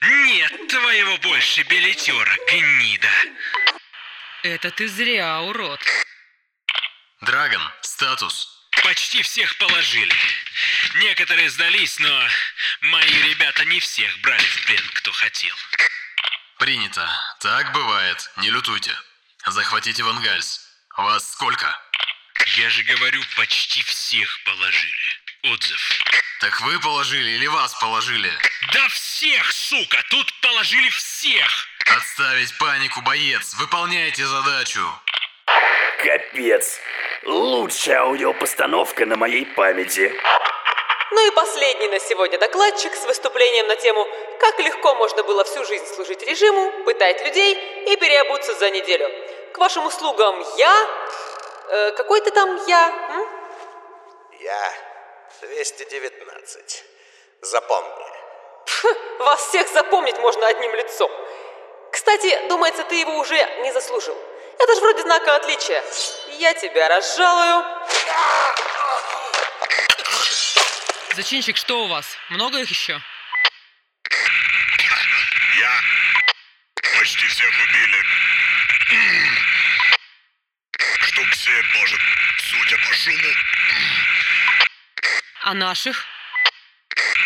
Нет 0.00 0.68
твоего 0.68 1.18
больше 1.18 1.62
билетера, 1.62 2.36
гнида. 2.46 3.10
Это 4.44 4.70
ты 4.70 4.86
зря, 4.86 5.40
урод. 5.40 5.80
Драгон, 7.22 7.62
статус. 7.80 8.68
Почти 8.84 9.22
всех 9.22 9.58
положили. 9.58 10.14
Некоторые 10.94 11.50
сдались, 11.50 11.98
но 11.98 12.28
мои 12.82 13.22
ребята 13.22 13.64
не 13.64 13.80
всех 13.80 14.16
брали 14.20 14.44
в 14.44 14.66
плен, 14.66 14.90
кто 14.94 15.10
хотел. 15.10 15.54
Принято. 16.58 17.08
Так 17.40 17.72
бывает. 17.72 18.30
Не 18.36 18.50
лютуйте. 18.50 18.96
Захватите 19.46 20.04
Вангальс. 20.04 20.60
Вас 20.96 21.32
сколько? 21.32 21.76
Я 22.56 22.70
же 22.70 22.84
говорю, 22.84 23.20
почти 23.36 23.82
всех 23.82 24.42
положили. 24.44 25.27
Отзыв. 25.44 26.00
Так 26.40 26.60
вы 26.62 26.80
положили 26.80 27.30
или 27.30 27.46
вас 27.46 27.72
положили? 27.74 28.30
Да 28.72 28.88
всех, 28.88 29.52
сука! 29.52 29.98
Тут 30.10 30.26
положили 30.40 30.88
всех! 30.88 31.68
Отставить 31.96 32.58
панику, 32.58 33.00
боец! 33.02 33.54
Выполняйте 33.54 34.24
задачу! 34.26 34.80
Капец. 36.02 36.80
Лучшая 37.24 38.00
аудиопостановка 38.00 39.06
на 39.06 39.16
моей 39.16 39.46
памяти. 39.46 40.12
Ну 41.12 41.26
и 41.28 41.30
последний 41.30 41.88
на 41.88 42.00
сегодня 42.00 42.38
докладчик 42.38 42.92
с 42.94 43.04
выступлением 43.04 43.68
на 43.68 43.76
тему 43.76 44.06
«Как 44.40 44.58
легко 44.58 44.96
можно 44.96 45.22
было 45.22 45.44
всю 45.44 45.64
жизнь 45.64 45.86
служить 45.86 46.22
режиму, 46.22 46.84
пытать 46.84 47.24
людей 47.24 47.54
и 47.86 47.96
переобуться 47.96 48.54
за 48.54 48.70
неделю». 48.70 49.08
К 49.52 49.58
вашим 49.58 49.86
услугам 49.86 50.44
я... 50.56 50.86
Э, 51.68 51.92
какой 51.92 52.20
ты 52.22 52.32
там 52.32 52.56
я? 52.66 52.88
М? 53.10 53.26
Я 54.40 54.87
219. 55.40 56.84
Запомни. 57.42 58.06
Пф, 58.66 58.84
вас 59.20 59.48
всех 59.48 59.68
запомнить 59.68 60.18
можно 60.18 60.46
одним 60.46 60.74
лицом. 60.74 61.10
Кстати, 61.92 62.48
думается, 62.48 62.84
ты 62.84 62.96
его 62.96 63.16
уже 63.18 63.36
не 63.62 63.72
заслужил. 63.72 64.16
Это 64.58 64.74
же 64.74 64.80
вроде 64.80 65.02
знака 65.02 65.36
отличия. 65.36 65.82
Я 66.38 66.54
тебя 66.54 66.88
разжалую. 66.88 67.64
Зачинщик, 71.14 71.56
что 71.56 71.84
у 71.84 71.88
вас? 71.88 72.06
Много 72.30 72.58
их 72.58 72.70
еще? 72.70 73.00
Я 75.58 75.80
почти 76.98 77.26
всех 77.26 77.48
убили. 77.48 78.02
Штук 81.00 81.34
семь, 81.34 81.66
может, 81.78 82.00
судя 82.38 82.76
по 82.76 82.94
шуму. 82.94 83.32
А 85.48 85.54
наших? 85.54 86.04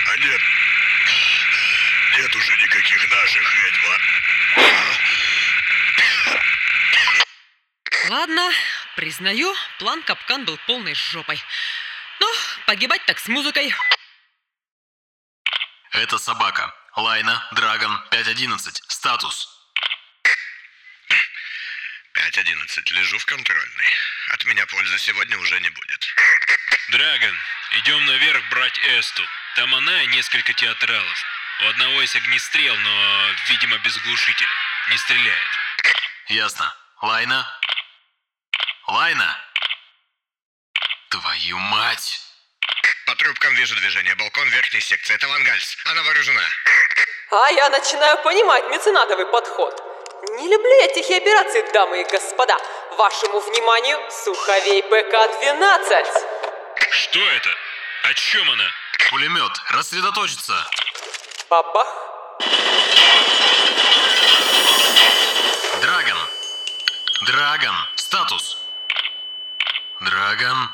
А 0.06 0.16
нет, 0.16 0.40
нет 2.18 2.36
уже 2.36 2.52
никаких 2.52 3.10
наших, 3.10 3.54
ведьма. 3.64 3.98
Ладно, 8.10 8.52
признаю, 8.94 9.52
план 9.80 10.04
капкан 10.04 10.44
был 10.44 10.56
полной 10.68 10.94
жопой. 10.94 11.42
Ну, 12.20 12.32
погибать 12.66 13.04
так 13.06 13.18
с 13.18 13.26
музыкой. 13.26 13.74
Это 15.90 16.16
собака. 16.16 16.72
Лайна, 16.94 17.48
Драгон, 17.50 18.08
511. 18.12 18.84
Статус. 18.86 19.48
5.11. 22.14 22.92
Лежу 22.92 23.18
в 23.18 23.26
контрольной. 23.26 23.92
От 24.28 24.44
меня 24.44 24.64
пользы 24.66 24.96
сегодня 25.00 25.36
уже 25.38 25.58
не 25.58 25.70
будет. 25.70 26.01
Драгон, 26.90 27.36
идем 27.78 28.04
наверх 28.06 28.42
брать 28.50 28.78
Эсту. 28.98 29.22
Там 29.56 29.74
она 29.74 30.02
и 30.02 30.06
несколько 30.08 30.52
театралов. 30.52 31.24
У 31.60 31.68
одного 31.68 32.00
есть 32.00 32.16
огнестрел, 32.16 32.74
но, 32.76 33.26
видимо, 33.48 33.78
без 33.78 33.96
глушителя. 33.98 34.48
Не 34.90 34.96
стреляет. 34.98 35.50
Ясно. 36.26 36.74
Лайна? 37.02 37.46
Лайна? 38.86 39.38
Твою 41.10 41.58
мать! 41.58 42.20
По 43.06 43.14
трубкам 43.16 43.54
вижу 43.54 43.74
движение. 43.76 44.14
Балкон 44.14 44.48
верхней 44.48 44.80
секции. 44.80 45.14
Это 45.14 45.28
Вангальс. 45.28 45.76
Она 45.84 46.02
вооружена. 46.02 46.42
А 47.30 47.50
я 47.52 47.70
начинаю 47.70 48.18
понимать 48.22 48.68
меценатовый 48.68 49.26
подход. 49.26 49.82
Не 50.36 50.48
люблю 50.48 50.80
я 50.80 50.88
тихие 50.88 51.18
операции, 51.18 51.62
дамы 51.72 52.00
и 52.00 52.04
господа. 52.04 52.56
Вашему 52.96 53.40
вниманию 53.40 53.98
Суховей 54.10 54.82
ПК-12. 54.82 56.31
Что 56.92 57.18
это? 57.30 57.50
О 58.02 58.14
чем 58.14 58.50
она? 58.50 58.70
Пулемет. 59.08 59.52
Рассредоточиться. 59.70 60.70
Бабах. 61.48 61.88
Драгон. 65.80 66.18
Драгон. 67.22 67.74
Статус. 67.96 68.58
Драгон. 70.00 70.70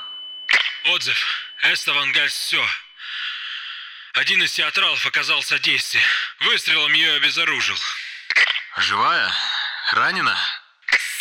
Отзыв. 0.86 1.18
Эста 1.62 1.92
Вангальс 1.94 2.34
все. 2.34 2.66
Один 4.14 4.42
из 4.42 4.50
театралов 4.52 5.06
оказал 5.06 5.40
содействие. 5.42 6.02
Выстрелом 6.40 6.92
ее 6.94 7.12
обезоружил. 7.14 7.78
Живая? 8.76 9.32
Ранена? 9.92 10.36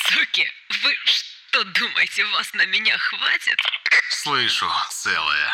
Суки, 0.10 0.51
вы 0.81 0.97
что 1.05 1.63
думаете, 1.65 2.25
вас 2.25 2.51
на 2.53 2.65
меня 2.65 2.97
хватит? 2.97 3.60
Слышу, 4.10 4.69
целая. 4.89 5.53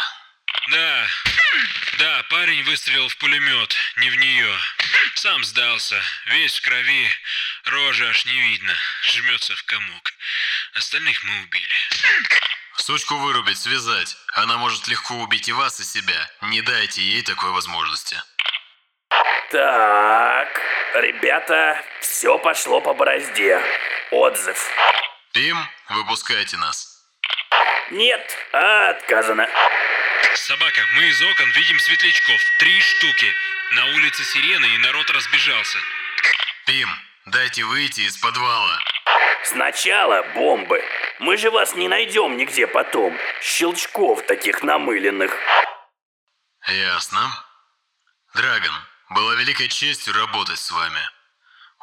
Да, 0.71 1.07
да, 1.99 2.23
парень 2.29 2.63
выстрелил 2.63 3.07
в 3.09 3.17
пулемет, 3.17 3.75
не 3.97 4.09
в 4.09 4.15
нее. 4.15 4.57
Сам 5.15 5.43
сдался, 5.43 6.01
весь 6.27 6.57
в 6.57 6.61
крови, 6.61 7.09
рожа 7.65 8.09
аж 8.09 8.25
не 8.25 8.39
видно, 8.39 8.75
жмется 9.03 9.55
в 9.55 9.63
комок. 9.63 10.13
Остальных 10.73 11.23
мы 11.23 11.41
убили. 11.43 11.75
Сучку 12.75 13.15
вырубить, 13.15 13.57
связать. 13.57 14.17
Она 14.33 14.57
может 14.57 14.87
легко 14.87 15.15
убить 15.15 15.47
и 15.47 15.53
вас, 15.53 15.79
и 15.79 15.83
себя. 15.83 16.29
Не 16.41 16.61
дайте 16.61 17.01
ей 17.01 17.21
такой 17.21 17.51
возможности. 17.51 18.21
Так, 19.51 20.61
ребята, 20.95 21.83
все 22.01 22.39
пошло 22.39 22.81
по 22.81 22.93
борозде. 22.93 23.61
Отзыв. 24.11 24.69
Им, 25.33 25.57
выпускайте 25.89 26.57
нас. 26.57 26.92
Нет, 27.93 28.35
отказано. 28.51 29.47
Собака, 30.33 30.81
мы 30.95 31.03
из 31.09 31.21
окон 31.21 31.47
видим 31.51 31.77
светлячков. 31.77 32.41
Три 32.57 32.81
штуки. 32.81 33.31
На 33.75 33.85
улице 33.85 34.23
сирены 34.23 34.65
и 34.65 34.77
народ 34.79 35.07
разбежался. 35.11 35.77
Пим, 36.65 36.89
дайте 37.27 37.63
выйти 37.63 38.01
из 38.01 38.17
подвала. 38.17 38.79
Сначала 39.43 40.23
бомбы. 40.33 40.83
Мы 41.19 41.37
же 41.37 41.51
вас 41.51 41.75
не 41.75 41.87
найдем 41.87 42.35
нигде 42.35 42.65
потом. 42.65 43.15
Щелчков 43.43 44.25
таких 44.25 44.63
намыленных. 44.63 45.31
Ясно. 46.67 47.45
Драгон, 48.33 48.73
было 49.11 49.33
великой 49.33 49.67
честью 49.67 50.15
работать 50.15 50.57
с 50.57 50.71
вами. 50.71 51.01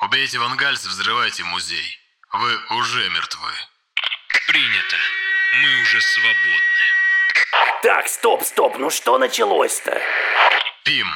Убейте 0.03 0.41
вангальца, 0.41 0.89
взрывайте 0.89 1.45
музей. 1.45 2.01
Вы 2.33 2.59
уже 2.79 3.09
мертвы. 3.11 3.53
Принято. 4.49 4.97
Мы 5.53 5.83
уже 5.83 6.01
свободны. 6.01 6.81
Так, 7.83 8.09
стоп, 8.09 8.45
стоп, 8.45 8.79
ну 8.79 8.89
что 8.89 9.19
началось-то? 9.19 10.01
Пим, 10.85 11.13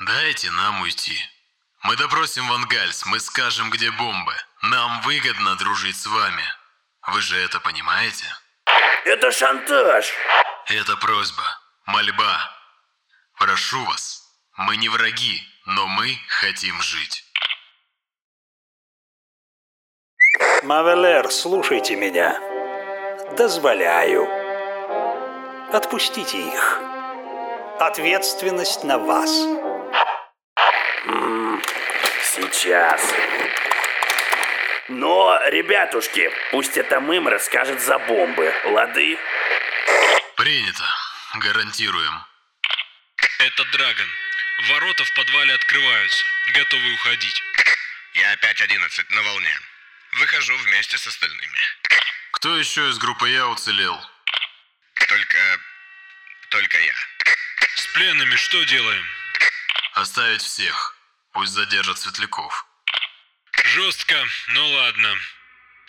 дайте 0.00 0.50
нам 0.52 0.82
уйти. 0.82 1.18
Мы 1.82 1.96
допросим 1.96 2.46
Вангальс, 2.48 3.04
мы 3.06 3.18
скажем, 3.18 3.70
где 3.70 3.90
бомбы. 3.90 4.34
Нам 4.62 5.00
выгодно 5.00 5.56
дружить 5.56 5.96
с 5.96 6.06
вами. 6.06 6.44
Вы 7.08 7.20
же 7.20 7.36
это 7.36 7.58
понимаете? 7.58 8.26
Это 9.04 9.32
шантаж. 9.32 10.12
Это 10.66 10.96
просьба, 10.96 11.42
мольба. 11.86 12.50
Прошу 13.38 13.84
вас, 13.84 14.22
мы 14.56 14.76
не 14.76 14.88
враги, 14.88 15.42
но 15.66 15.88
мы 15.88 16.16
хотим 16.28 16.80
жить. 16.80 17.24
Мавелер, 20.62 21.30
слушайте 21.30 21.96
меня. 21.96 22.53
Дозволяю. 23.32 24.28
Отпустите 25.72 26.38
их. 26.38 26.80
Ответственность 27.80 28.84
на 28.84 28.98
вас. 28.98 29.30
Сейчас. 32.22 33.02
Но, 34.88 35.40
ребятушки, 35.46 36.30
пусть 36.52 36.76
это 36.76 37.00
мым 37.00 37.26
расскажет 37.26 37.80
за 37.80 37.98
бомбы, 37.98 38.54
лады? 38.66 39.18
Принято. 40.36 40.84
Гарантируем. 41.34 42.24
Это 43.40 43.64
Драгон. 43.72 44.08
Ворота 44.68 45.04
в 45.04 45.14
подвале 45.14 45.54
открываются. 45.54 46.24
Готовы 46.52 46.92
уходить. 46.92 47.42
Я 48.12 48.30
опять 48.32 48.60
11 48.60 49.10
на 49.10 49.22
волне. 49.22 49.58
Выхожу 50.20 50.56
вместе 50.58 50.96
с 50.98 51.06
остальными. 51.06 51.58
Кто 52.44 52.58
еще 52.58 52.90
из 52.90 52.98
группы 52.98 53.30
Я 53.30 53.48
уцелел? 53.48 53.98
Только... 55.08 55.60
только 56.50 56.78
я. 56.78 56.94
С 57.74 57.86
пленными 57.94 58.36
что 58.36 58.62
делаем? 58.64 59.06
Оставить 59.94 60.42
всех. 60.42 60.94
Пусть 61.32 61.52
задержат 61.52 61.98
светляков. 61.98 62.66
Жестко, 63.64 64.26
но 64.48 64.68
ладно. 64.72 65.16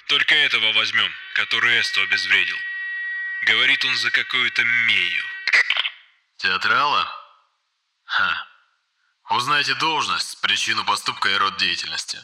Только 0.08 0.34
этого 0.34 0.72
возьмем, 0.72 1.14
который 1.34 1.78
Эсту 1.82 2.00
обезвредил. 2.04 2.58
Говорит 3.48 3.84
он 3.84 3.94
за 3.98 4.10
какую-то 4.12 4.64
Мею. 4.64 5.26
Театрала? 6.38 7.06
Ха. 8.06 8.48
Узнайте 9.30 9.74
должность, 9.74 10.40
причину 10.40 10.86
поступка 10.86 11.28
и 11.28 11.36
род 11.36 11.58
деятельности. 11.58 12.18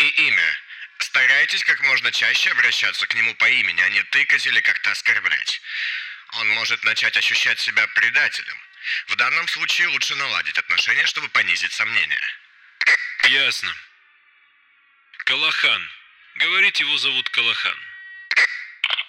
И 0.00 0.08
имя. 0.26 0.58
Старайтесь 0.98 1.64
как 1.64 1.80
можно 1.82 2.10
чаще 2.10 2.50
обращаться 2.50 3.06
к 3.06 3.14
нему 3.14 3.34
по 3.36 3.48
имени, 3.48 3.80
а 3.80 3.88
не 3.88 4.02
тыкать 4.04 4.46
или 4.46 4.60
как-то 4.60 4.90
оскорблять. 4.90 5.60
Он 6.34 6.48
может 6.50 6.84
начать 6.84 7.16
ощущать 7.16 7.60
себя 7.60 7.86
предателем. 7.88 8.56
В 9.08 9.16
данном 9.16 9.46
случае 9.48 9.88
лучше 9.88 10.14
наладить 10.16 10.58
отношения, 10.58 11.06
чтобы 11.06 11.28
понизить 11.28 11.72
сомнения. 11.72 12.38
Ясно. 13.24 13.74
Калахан. 15.24 15.90
Говорит, 16.36 16.76
его 16.78 16.96
зовут 16.98 17.28
Калахан. 17.30 17.76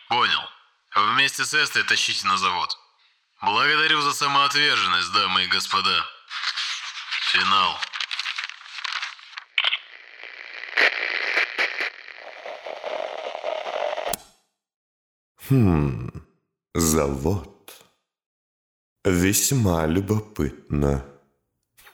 Понял. 0.07 0.49
Вместе 0.95 1.45
с 1.45 1.53
Эстой 1.53 1.83
тащите 1.83 2.25
на 2.27 2.37
завод. 2.37 2.75
Благодарю 3.41 4.01
за 4.01 4.13
самоотверженность, 4.13 5.11
дамы 5.13 5.43
и 5.43 5.47
господа. 5.47 6.05
Финал. 7.31 7.81
Хм, 15.49 16.11
завод. 16.75 17.73
Весьма 19.03 19.87
любопытно. 19.87 21.03